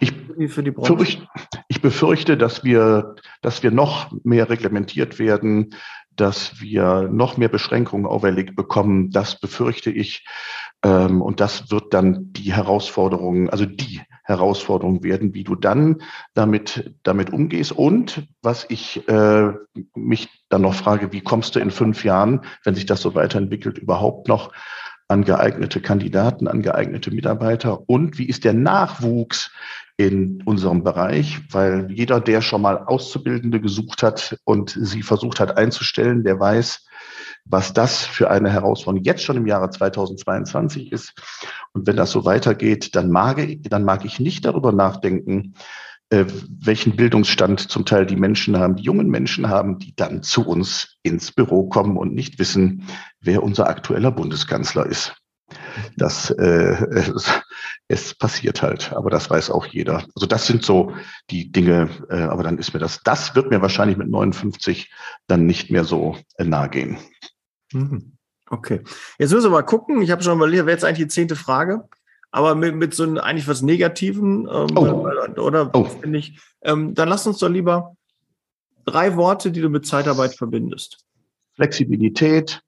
Ich, 0.00 0.12
Fürcht, 0.48 1.26
ich 1.68 1.80
befürchte, 1.80 2.36
dass 2.36 2.64
wir, 2.64 3.14
dass 3.40 3.62
wir 3.62 3.70
noch 3.70 4.12
mehr 4.24 4.50
reglementiert 4.50 5.18
werden, 5.18 5.74
dass 6.16 6.60
wir 6.60 7.08
noch 7.10 7.36
mehr 7.36 7.48
Beschränkungen 7.48 8.06
auferlegt 8.06 8.56
bekommen. 8.56 9.10
Das 9.10 9.38
befürchte 9.38 9.90
ich. 9.90 10.26
Ähm, 10.84 11.22
und 11.22 11.40
das 11.40 11.70
wird 11.70 11.94
dann 11.94 12.32
die 12.32 12.52
Herausforderung, 12.52 13.50
also 13.50 13.66
die 13.66 14.02
Herausforderung 14.24 15.02
werden, 15.02 15.34
wie 15.34 15.44
du 15.44 15.54
dann 15.54 16.02
damit, 16.32 16.94
damit 17.02 17.30
umgehst. 17.30 17.72
Und 17.72 18.26
was 18.42 18.66
ich 18.68 19.06
äh, 19.08 19.52
mich 19.94 20.28
dann 20.48 20.62
noch 20.62 20.74
frage, 20.74 21.12
wie 21.12 21.20
kommst 21.20 21.54
du 21.54 21.60
in 21.60 21.70
fünf 21.70 22.04
Jahren, 22.04 22.40
wenn 22.64 22.74
sich 22.74 22.86
das 22.86 23.00
so 23.00 23.14
weiterentwickelt, 23.14 23.78
überhaupt 23.78 24.28
noch 24.28 24.52
an 25.14 25.24
geeignete 25.24 25.80
Kandidaten, 25.80 26.48
an 26.48 26.60
geeignete 26.60 27.12
Mitarbeiter 27.12 27.88
und 27.88 28.18
wie 28.18 28.24
ist 28.24 28.42
der 28.42 28.52
Nachwuchs 28.52 29.52
in 29.96 30.42
unserem 30.44 30.82
Bereich, 30.82 31.40
weil 31.52 31.88
jeder, 31.92 32.20
der 32.20 32.40
schon 32.42 32.62
mal 32.62 32.78
Auszubildende 32.78 33.60
gesucht 33.60 34.02
hat 34.02 34.36
und 34.42 34.76
sie 34.76 35.02
versucht 35.02 35.38
hat 35.38 35.56
einzustellen, 35.56 36.24
der 36.24 36.40
weiß, 36.40 36.84
was 37.44 37.72
das 37.72 38.04
für 38.04 38.28
eine 38.28 38.50
Herausforderung 38.50 39.04
jetzt 39.04 39.22
schon 39.22 39.36
im 39.36 39.46
Jahre 39.46 39.70
2022 39.70 40.90
ist. 40.90 41.12
Und 41.72 41.86
wenn 41.86 41.94
das 41.94 42.10
so 42.10 42.24
weitergeht, 42.24 42.96
dann 42.96 43.08
mag, 43.08 43.38
ich, 43.38 43.62
dann 43.62 43.84
mag 43.84 44.04
ich 44.04 44.18
nicht 44.18 44.44
darüber 44.44 44.72
nachdenken, 44.72 45.54
äh, 46.10 46.26
welchen 46.60 46.96
Bildungsstand 46.96 47.60
zum 47.60 47.84
Teil 47.84 48.06
die 48.06 48.16
Menschen 48.16 48.58
haben, 48.58 48.76
die 48.76 48.82
jungen 48.82 49.08
Menschen 49.08 49.48
haben, 49.48 49.78
die 49.78 49.94
dann 49.96 50.22
zu 50.22 50.46
uns 50.46 50.96
ins 51.02 51.32
Büro 51.32 51.68
kommen 51.68 51.96
und 51.96 52.14
nicht 52.14 52.38
wissen, 52.38 52.86
wer 53.20 53.42
unser 53.42 53.68
aktueller 53.68 54.10
Bundeskanzler 54.10 54.86
ist. 54.86 55.14
Das 55.96 56.30
äh, 56.30 56.84
es, 56.94 57.30
es 57.88 58.14
passiert 58.14 58.62
halt, 58.62 58.92
aber 58.92 59.10
das 59.10 59.30
weiß 59.30 59.50
auch 59.50 59.66
jeder. 59.66 60.04
Also 60.14 60.26
das 60.26 60.46
sind 60.46 60.64
so 60.64 60.92
die 61.30 61.50
Dinge, 61.50 61.88
äh, 62.10 62.22
aber 62.22 62.42
dann 62.42 62.58
ist 62.58 62.74
mir 62.74 62.80
das, 62.80 63.00
das 63.04 63.34
wird 63.34 63.50
mir 63.50 63.62
wahrscheinlich 63.62 63.96
mit 63.96 64.08
59 64.08 64.92
dann 65.26 65.46
nicht 65.46 65.70
mehr 65.70 65.84
so 65.84 66.16
äh, 66.36 66.44
nahe 66.44 66.68
gehen. 66.68 66.98
Mhm. 67.72 68.16
Okay. 68.50 68.82
Jetzt 69.18 69.32
müssen 69.32 69.46
wir 69.46 69.50
mal 69.50 69.62
gucken. 69.62 70.02
Ich 70.02 70.10
habe 70.10 70.22
schon 70.22 70.36
überlegt, 70.36 70.66
wäre 70.66 70.76
jetzt 70.76 70.84
eigentlich 70.84 71.06
die 71.06 71.08
zehnte 71.08 71.36
Frage 71.36 71.88
aber 72.34 72.56
mit, 72.56 72.74
mit 72.74 72.94
so 72.94 73.04
einem 73.04 73.18
eigentlich 73.18 73.46
was 73.46 73.62
Negativen, 73.62 74.48
ähm, 74.52 74.76
oh. 74.76 75.06
oder 75.40 75.70
oh. 75.72 75.84
finde 75.84 76.18
ich, 76.18 76.40
ähm, 76.62 76.92
dann 76.92 77.08
lass 77.08 77.28
uns 77.28 77.38
doch 77.38 77.48
lieber 77.48 77.96
drei 78.84 79.14
Worte, 79.14 79.52
die 79.52 79.60
du 79.60 79.68
mit 79.68 79.86
Zeitarbeit 79.86 80.34
verbindest. 80.34 81.04
Flexibilität, 81.52 82.60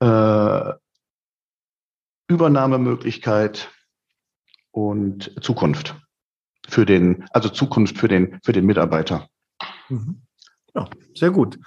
äh, 0.00 0.72
Übernahmemöglichkeit 2.26 3.70
und 4.70 5.30
Zukunft 5.44 5.94
für 6.66 6.86
den, 6.86 7.26
also 7.32 7.50
Zukunft 7.50 7.98
für 7.98 8.08
den, 8.08 8.40
für 8.42 8.52
den 8.52 8.64
Mitarbeiter. 8.64 9.28
Mhm. 9.90 10.22
Ja, 10.74 10.88
sehr 11.14 11.32
gut. 11.32 11.58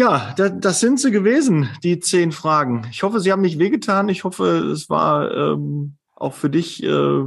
Ja, 0.00 0.32
da, 0.34 0.48
das 0.48 0.80
sind 0.80 0.98
sie 0.98 1.10
gewesen, 1.10 1.68
die 1.82 2.00
zehn 2.00 2.32
Fragen. 2.32 2.86
Ich 2.90 3.02
hoffe, 3.02 3.20
sie 3.20 3.30
haben 3.32 3.42
nicht 3.42 3.58
wehgetan. 3.58 4.08
Ich 4.08 4.24
hoffe, 4.24 4.46
es 4.72 4.88
war 4.88 5.30
ähm, 5.30 5.96
auch 6.16 6.32
für 6.32 6.48
dich 6.48 6.82
äh, 6.82 7.24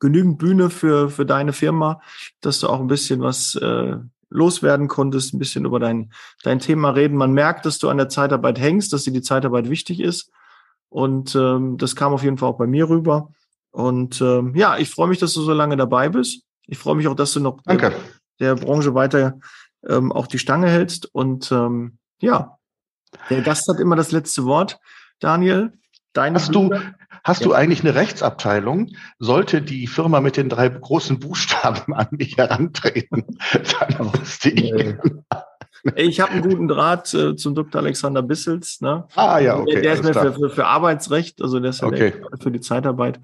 genügend 0.00 0.38
Bühne 0.38 0.70
für, 0.70 1.08
für 1.08 1.24
deine 1.24 1.52
Firma, 1.52 2.00
dass 2.40 2.58
du 2.58 2.68
auch 2.68 2.80
ein 2.80 2.88
bisschen 2.88 3.20
was 3.20 3.54
äh, 3.54 3.94
loswerden 4.28 4.88
konntest, 4.88 5.32
ein 5.32 5.38
bisschen 5.38 5.66
über 5.66 5.78
dein, 5.78 6.12
dein 6.42 6.58
Thema 6.58 6.90
reden. 6.90 7.16
Man 7.16 7.32
merkt, 7.32 7.64
dass 7.64 7.78
du 7.78 7.88
an 7.88 7.96
der 7.98 8.08
Zeitarbeit 8.08 8.58
hängst, 8.58 8.92
dass 8.92 9.04
dir 9.04 9.12
die 9.12 9.22
Zeitarbeit 9.22 9.70
wichtig 9.70 10.00
ist. 10.00 10.32
Und 10.88 11.36
ähm, 11.36 11.78
das 11.78 11.94
kam 11.94 12.12
auf 12.12 12.24
jeden 12.24 12.38
Fall 12.38 12.48
auch 12.48 12.58
bei 12.58 12.66
mir 12.66 12.88
rüber. 12.88 13.30
Und 13.70 14.20
ähm, 14.20 14.52
ja, 14.56 14.78
ich 14.78 14.90
freue 14.90 15.06
mich, 15.06 15.20
dass 15.20 15.32
du 15.32 15.42
so 15.42 15.52
lange 15.52 15.76
dabei 15.76 16.08
bist. 16.08 16.42
Ich 16.66 16.78
freue 16.78 16.96
mich 16.96 17.06
auch, 17.06 17.14
dass 17.14 17.34
du 17.34 17.38
noch. 17.38 17.60
Der, 18.40 18.56
der 18.56 18.56
Branche 18.56 18.96
weiter 18.96 19.38
ähm, 19.86 20.12
auch 20.12 20.26
die 20.26 20.38
Stange 20.38 20.68
hältst. 20.68 21.06
Und 21.12 21.52
ähm, 21.52 21.98
ja, 22.20 22.58
der 23.30 23.42
Gast 23.42 23.68
hat 23.68 23.80
immer 23.80 23.96
das 23.96 24.12
letzte 24.12 24.44
Wort. 24.44 24.80
Daniel, 25.20 25.72
deine 26.12 26.36
hast 26.36 26.54
du 26.54 26.70
Hast 27.24 27.42
ja. 27.42 27.48
du 27.48 27.52
eigentlich 27.52 27.80
eine 27.80 27.94
Rechtsabteilung? 27.94 28.92
Sollte 29.18 29.60
die 29.60 29.86
Firma 29.86 30.20
mit 30.20 30.38
den 30.38 30.48
drei 30.48 30.68
großen 30.68 31.18
Buchstaben 31.18 31.94
an 31.94 32.08
mich 32.10 32.38
herantreten, 32.38 33.38
dann 33.52 34.14
wüsste 34.14 34.50
ich. 34.50 34.72
Ich 35.96 36.20
habe 36.20 36.32
einen 36.32 36.42
guten 36.42 36.68
Draht 36.68 37.12
äh, 37.14 37.36
zum 37.36 37.54
Dr. 37.54 37.80
Alexander 37.80 38.22
Bissels. 38.22 38.80
Ne? 38.80 39.04
Ah 39.14 39.38
ja, 39.38 39.58
okay. 39.58 39.74
Der, 39.74 39.82
der 39.82 39.92
ist 39.94 40.04
mir 40.04 40.14
für, 40.14 40.32
für, 40.32 40.50
für, 40.50 40.66
Arbeitsrecht, 40.66 41.42
also 41.42 41.60
der 41.60 41.70
ist 41.70 41.82
okay. 41.82 42.14
für 42.40 42.50
die 42.50 42.60
Zeitarbeit. 42.60 43.20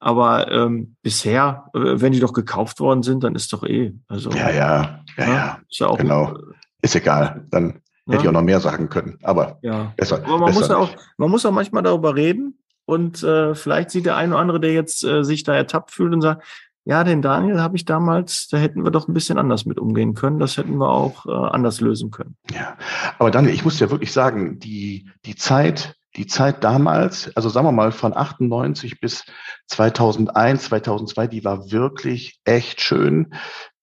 Aber 0.00 0.50
ähm, 0.50 0.96
bisher, 1.02 1.70
äh, 1.74 1.78
wenn 2.00 2.12
die 2.12 2.20
doch 2.20 2.32
gekauft 2.32 2.80
worden 2.80 3.02
sind, 3.02 3.24
dann 3.24 3.34
ist 3.34 3.52
doch 3.52 3.64
eh. 3.64 3.94
Also, 4.06 4.30
ja, 4.30 4.50
ja, 4.50 5.02
ja, 5.16 5.26
ne? 5.26 5.32
ja. 5.34 5.58
Ist 5.68 5.80
ja 5.80 5.86
auch, 5.88 5.98
genau. 5.98 6.38
Ist 6.82 6.94
egal. 6.94 7.46
Dann 7.50 7.66
hätte 7.66 7.82
ja. 8.06 8.16
ich 8.16 8.22
ne? 8.22 8.28
auch 8.28 8.34
noch 8.34 8.42
mehr 8.42 8.60
sagen 8.60 8.88
können. 8.88 9.18
Aber 9.22 9.58
ja. 9.62 9.92
besser. 9.96 10.22
Aber 10.24 10.38
man, 10.38 10.46
besser 10.46 10.60
muss 10.60 10.68
ja 10.68 10.76
auch, 10.76 10.90
man 11.16 11.30
muss 11.30 11.46
auch 11.46 11.52
manchmal 11.52 11.82
darüber 11.82 12.14
reden. 12.14 12.58
Und 12.84 13.22
äh, 13.22 13.54
vielleicht 13.54 13.90
sieht 13.90 14.06
der 14.06 14.16
eine 14.16 14.32
oder 14.32 14.40
andere, 14.40 14.60
der 14.60 14.72
jetzt 14.72 15.04
äh, 15.04 15.22
sich 15.22 15.42
da 15.42 15.54
ertappt 15.54 15.90
fühlt 15.90 16.14
und 16.14 16.22
sagt, 16.22 16.42
ja, 16.88 17.04
den 17.04 17.20
Daniel 17.20 17.60
habe 17.60 17.76
ich 17.76 17.84
damals, 17.84 18.48
da 18.48 18.56
hätten 18.56 18.82
wir 18.82 18.90
doch 18.90 19.08
ein 19.08 19.12
bisschen 19.12 19.36
anders 19.36 19.66
mit 19.66 19.78
umgehen 19.78 20.14
können. 20.14 20.38
Das 20.38 20.56
hätten 20.56 20.78
wir 20.78 20.88
auch 20.88 21.26
äh, 21.26 21.30
anders 21.30 21.82
lösen 21.82 22.10
können. 22.10 22.38
Ja, 22.50 22.78
aber 23.18 23.30
Daniel, 23.30 23.52
ich 23.52 23.62
muss 23.62 23.78
ja 23.78 23.90
wirklich 23.90 24.10
sagen, 24.10 24.58
die, 24.58 25.10
die 25.26 25.36
Zeit, 25.36 25.96
die 26.16 26.26
Zeit 26.26 26.64
damals, 26.64 27.30
also 27.36 27.50
sagen 27.50 27.66
wir 27.66 27.72
mal 27.72 27.92
von 27.92 28.16
98 28.16 29.00
bis 29.00 29.26
2001, 29.66 30.64
2002, 30.64 31.26
die 31.26 31.44
war 31.44 31.70
wirklich 31.70 32.40
echt 32.46 32.80
schön. 32.80 33.34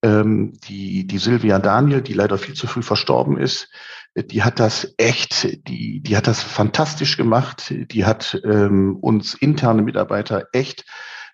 Ähm, 0.02 0.54
die, 0.68 1.06
die 1.06 1.18
Silvia 1.18 1.60
Daniel, 1.60 2.02
die 2.02 2.14
leider 2.14 2.38
viel 2.38 2.54
zu 2.54 2.66
früh 2.66 2.82
verstorben 2.82 3.38
ist, 3.38 3.68
die 4.16 4.42
hat 4.42 4.58
das 4.58 4.94
echt, 4.96 5.68
die, 5.68 6.00
die 6.00 6.16
hat 6.16 6.26
das 6.26 6.42
fantastisch 6.42 7.16
gemacht. 7.16 7.72
Die 7.72 8.04
hat 8.04 8.40
ähm, 8.44 8.96
uns 8.96 9.34
interne 9.34 9.82
Mitarbeiter 9.82 10.46
echt 10.52 10.84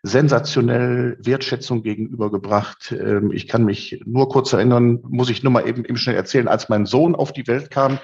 sensationell 0.02 1.16
Wertschätzung 1.20 1.82
gegenübergebracht. 1.82 2.92
Ähm, 2.92 3.30
ich 3.32 3.48
kann 3.48 3.64
mich 3.64 4.00
nur 4.04 4.28
kurz 4.28 4.52
erinnern, 4.52 5.00
muss 5.02 5.30
ich 5.30 5.42
nur 5.42 5.52
mal 5.52 5.68
eben, 5.68 5.84
eben 5.84 5.96
schnell 5.96 6.16
erzählen, 6.16 6.48
als 6.48 6.68
mein 6.68 6.86
Sohn 6.86 7.14
auf 7.14 7.32
die 7.32 7.46
Welt 7.46 7.70
kam, 7.70 7.98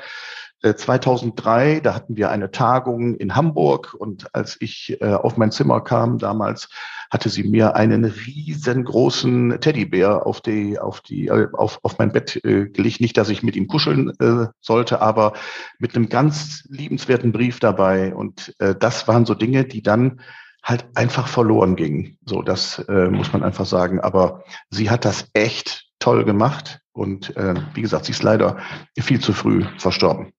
2003, 0.63 1.77
äh, 1.77 1.81
da 1.81 1.95
hatten 1.95 2.17
wir 2.17 2.31
eine 2.31 2.51
Tagung 2.51 3.15
in 3.15 3.37
Hamburg 3.37 3.95
und 3.95 4.35
als 4.35 4.57
ich 4.61 5.01
äh, 5.01 5.15
auf 5.15 5.37
mein 5.37 5.53
Zimmer 5.53 5.81
kam 5.81 6.19
damals, 6.19 6.69
hatte 7.11 7.29
sie 7.29 7.45
mir 7.45 7.77
einen 7.77 8.05
riesengroßen 8.05 9.61
Teddybär 9.61 10.27
auf 10.27 10.41
die, 10.41 10.79
auf 10.79 11.01
die, 11.01 11.29
äh, 11.29 11.47
auf, 11.53 11.79
auf 11.83 11.99
mein 11.99 12.13
Bett 12.13 12.41
gelegt. 12.43 13.01
Nicht, 13.01 13.17
dass 13.17 13.29
ich 13.29 13.43
mit 13.43 13.57
ihm 13.57 13.69
kuscheln 13.69 14.13
sollte, 14.61 15.01
aber 15.01 15.33
mit 15.79 15.95
einem 15.95 16.09
ganz 16.09 16.65
liebenswerten 16.69 17.33
Brief 17.33 17.61
dabei. 17.61 18.15
Und 18.15 18.55
das 18.59 19.09
waren 19.09 19.25
so 19.25 19.35
Dinge, 19.35 19.65
die 19.65 19.83
dann 19.83 20.21
halt 20.63 20.87
einfach 20.95 21.29
verloren 21.29 21.77
gingen. 21.77 22.19
So, 22.27 22.43
das 22.43 22.85
muss 22.89 23.33
man 23.33 23.43
einfach 23.43 23.67
sagen. 23.67 24.01
Aber 24.01 24.45
sie 24.71 24.91
hat 24.91 25.05
das 25.05 25.29
echt 25.33 25.89
toll 25.99 26.25
gemacht. 26.25 26.81
Und 26.93 27.37
äh, 27.37 27.55
wie 27.75 27.83
gesagt, 27.83 28.07
sie 28.07 28.13
ist 28.13 28.23
leider 28.23 28.59
viel 28.99 29.21
zu 29.21 29.33
früh 29.33 29.65
verstorben. 29.79 30.33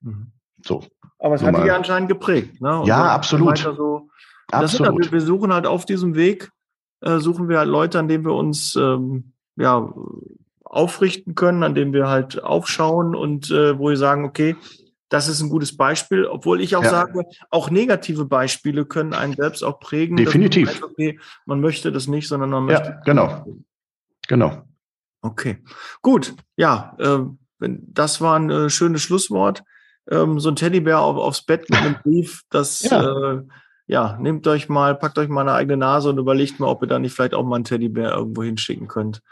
Mhm. 0.00 0.32
So. 0.64 0.84
Aber 1.18 1.34
es 1.34 1.42
hat 1.42 1.56
dich 1.56 1.72
anscheinend 1.72 2.08
geprägt. 2.08 2.60
Ne? 2.60 2.82
Ja, 2.86 3.14
absolut. 3.14 3.58
So, 3.58 4.08
absolut. 4.50 5.02
Halt, 5.02 5.12
wir 5.12 5.20
suchen 5.20 5.52
halt 5.52 5.66
auf 5.66 5.84
diesem 5.84 6.14
Weg, 6.14 6.50
äh, 7.00 7.18
suchen 7.18 7.48
wir 7.48 7.58
halt 7.58 7.68
Leute, 7.68 7.98
an 7.98 8.08
denen 8.08 8.24
wir 8.24 8.34
uns 8.34 8.74
ähm, 8.74 9.34
ja, 9.56 9.92
aufrichten 10.64 11.34
können, 11.34 11.62
an 11.62 11.74
denen 11.74 11.92
wir 11.92 12.08
halt 12.08 12.42
aufschauen 12.42 13.14
und 13.14 13.50
äh, 13.50 13.78
wo 13.78 13.90
wir 13.90 13.96
sagen, 13.96 14.24
okay, 14.24 14.56
das 15.12 15.28
ist 15.28 15.40
ein 15.40 15.48
gutes 15.48 15.76
Beispiel, 15.76 16.26
obwohl 16.26 16.60
ich 16.60 16.76
auch 16.76 16.82
ja. 16.84 16.90
sage, 16.90 17.24
auch 17.50 17.70
negative 17.70 18.24
Beispiele 18.24 18.84
können 18.84 19.14
einen 19.14 19.34
selbst 19.34 19.62
auch 19.62 19.80
prägen. 19.80 20.16
Definitiv. 20.16 20.66
Man, 20.66 20.74
weiß, 20.74 20.82
okay, 20.82 21.20
man 21.46 21.60
möchte 21.60 21.92
das 21.92 22.06
nicht, 22.06 22.28
sondern 22.28 22.50
man 22.50 22.64
möchte. 22.64 22.88
Ja, 22.88 23.00
genau. 23.04 23.46
Genau. 24.28 24.62
Okay. 25.20 25.62
Gut. 26.00 26.34
Ja, 26.56 26.96
äh, 26.98 27.18
das 27.60 28.20
war 28.20 28.38
ein 28.38 28.50
äh, 28.50 28.70
schönes 28.70 29.02
Schlusswort 29.02 29.62
ähm, 30.10 30.40
so 30.40 30.48
ein 30.48 30.56
Teddybär 30.56 31.00
auf, 31.00 31.16
aufs 31.16 31.42
Bett 31.42 31.68
mit 31.70 31.78
einem 31.78 31.96
Brief, 32.04 32.42
das 32.50 32.82
ja. 32.82 33.32
Äh, 33.32 33.42
ja, 33.86 34.16
nehmt 34.18 34.46
euch 34.46 34.68
mal, 34.68 34.94
packt 34.94 35.18
euch 35.18 35.28
mal 35.28 35.42
eine 35.42 35.52
eigene 35.52 35.76
Nase 35.76 36.10
und 36.10 36.18
überlegt 36.18 36.60
mal, 36.60 36.68
ob 36.68 36.82
ihr 36.82 36.88
da 36.88 36.98
nicht 36.98 37.14
vielleicht 37.14 37.34
auch 37.34 37.44
mal 37.44 37.56
einen 37.56 37.64
Teddybär 37.64 38.12
irgendwo 38.12 38.42
hinschicken 38.42 38.88
könnt. 38.88 39.22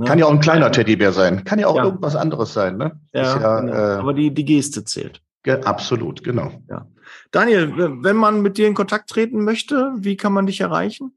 Ne? 0.00 0.06
Kann 0.06 0.18
ja 0.18 0.24
auch 0.24 0.32
ein 0.32 0.40
kleiner 0.40 0.72
Teddybär 0.72 1.12
sein. 1.12 1.44
Kann 1.44 1.58
ja 1.58 1.66
auch 1.66 1.76
ja. 1.76 1.84
irgendwas 1.84 2.16
anderes 2.16 2.54
sein, 2.54 2.78
ne? 2.78 2.98
Ja, 3.12 3.38
ja 3.38 3.60
genau. 3.60 3.72
äh, 3.72 3.76
aber 3.76 4.14
die, 4.14 4.32
die 4.32 4.46
Geste 4.46 4.82
zählt. 4.82 5.20
Absolut, 5.64 6.24
genau. 6.24 6.52
Ja. 6.70 6.86
Daniel, 7.32 8.02
wenn 8.02 8.16
man 8.16 8.40
mit 8.40 8.56
dir 8.56 8.66
in 8.66 8.72
Kontakt 8.72 9.10
treten 9.10 9.44
möchte, 9.44 9.92
wie 9.96 10.16
kann 10.16 10.32
man 10.32 10.46
dich 10.46 10.62
erreichen? 10.62 11.14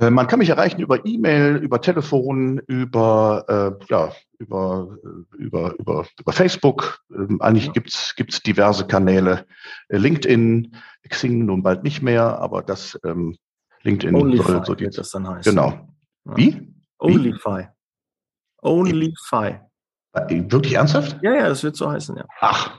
Äh, 0.00 0.08
man 0.08 0.26
kann 0.26 0.38
mich 0.38 0.48
erreichen 0.48 0.80
über 0.80 1.04
E-Mail, 1.04 1.56
über 1.56 1.82
Telefon, 1.82 2.62
über, 2.66 3.44
äh, 3.78 3.84
ja, 3.90 4.10
über, 4.38 4.96
äh, 5.04 5.36
über, 5.36 5.74
über, 5.78 6.06
über 6.18 6.32
Facebook. 6.32 7.00
Ähm, 7.14 7.42
eigentlich 7.42 7.66
ja. 7.66 7.72
gibt's 7.72 8.14
gibt's 8.16 8.42
diverse 8.42 8.86
Kanäle. 8.86 9.44
Äh, 9.88 9.98
LinkedIn, 9.98 10.74
Xing 11.06 11.44
nun 11.44 11.62
bald 11.62 11.84
nicht 11.84 12.00
mehr, 12.00 12.38
aber 12.38 12.62
das 12.62 12.98
ähm, 13.04 13.36
LinkedIn 13.82 14.38
soll 14.38 14.64
so 14.64 14.74
die, 14.74 14.88
das 14.88 15.10
dann 15.10 15.28
heißt. 15.28 15.46
Genau. 15.46 15.90
Ja. 16.24 16.36
Wie? 16.36 16.75
Onlyfy. 16.98 17.68
Onlyfy. 18.62 19.60
Wirklich 20.28 20.74
ernsthaft? 20.74 21.18
Ja, 21.22 21.34
ja, 21.34 21.48
das 21.48 21.62
wird 21.62 21.76
so 21.76 21.90
heißen, 21.90 22.16
ja. 22.16 22.24
Ach. 22.40 22.78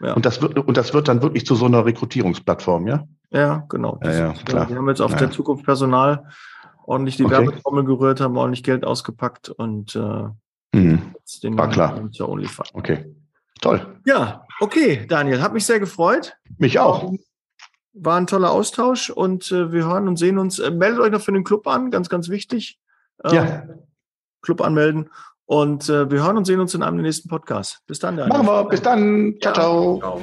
Ja. 0.00 0.14
Und, 0.14 0.24
das 0.24 0.40
wird, 0.40 0.58
und 0.58 0.76
das 0.76 0.94
wird 0.94 1.08
dann 1.08 1.20
wirklich 1.22 1.44
zu 1.44 1.54
so 1.54 1.66
einer 1.66 1.84
Rekrutierungsplattform, 1.84 2.86
ja? 2.86 3.06
Ja, 3.30 3.66
genau. 3.68 4.00
Ja, 4.02 4.12
ja, 4.12 4.32
klar. 4.32 4.68
Wir 4.68 4.76
haben 4.76 4.88
jetzt 4.88 5.02
auf 5.02 5.12
ja. 5.12 5.18
der 5.18 5.30
Zukunft 5.30 5.64
Personal 5.64 6.26
ordentlich 6.90 7.16
die 7.16 7.24
okay. 7.24 7.32
Werbetrommel 7.32 7.84
gerührt, 7.84 8.20
haben 8.20 8.36
ordentlich 8.36 8.64
Geld 8.64 8.84
ausgepackt 8.84 9.48
und 9.48 9.94
äh, 9.94 10.76
mhm. 10.76 11.14
den 11.42 11.56
war 11.56 11.68
klar. 11.68 12.08
Ja 12.12 12.26
OnlyFans. 12.26 12.70
Okay. 12.74 13.14
Toll. 13.60 14.00
Ja, 14.06 14.46
okay, 14.60 15.06
Daniel, 15.06 15.42
hat 15.42 15.52
mich 15.52 15.66
sehr 15.66 15.78
gefreut. 15.78 16.36
Mich 16.58 16.78
auch. 16.78 17.12
War 17.92 18.16
ein 18.16 18.26
toller 18.26 18.50
Austausch 18.50 19.10
und 19.10 19.52
äh, 19.52 19.70
wir 19.70 19.86
hören 19.86 20.08
und 20.08 20.16
sehen 20.16 20.38
uns. 20.38 20.58
Äh, 20.58 20.70
meldet 20.70 21.00
euch 21.00 21.12
noch 21.12 21.20
für 21.20 21.32
den 21.32 21.44
Club 21.44 21.66
an, 21.66 21.90
ganz, 21.90 22.08
ganz 22.08 22.28
wichtig. 22.28 22.79
Äh, 23.24 23.34
ja. 23.34 23.62
Club 24.42 24.60
anmelden. 24.60 25.10
Und 25.46 25.88
äh, 25.88 26.10
wir 26.10 26.22
hören 26.22 26.36
und 26.36 26.44
sehen 26.44 26.60
uns 26.60 26.74
in 26.74 26.82
einem 26.82 26.98
der 26.98 27.06
nächsten 27.06 27.28
Podcasts. 27.28 27.80
Bis 27.86 27.98
dann, 27.98 28.16
Daniel. 28.16 28.38
Machen 28.38 28.46
wir. 28.46 28.68
Bis 28.68 28.82
dann. 28.82 29.34
ciao. 29.40 29.54
ciao. 29.54 29.98
ciao. 29.98 30.20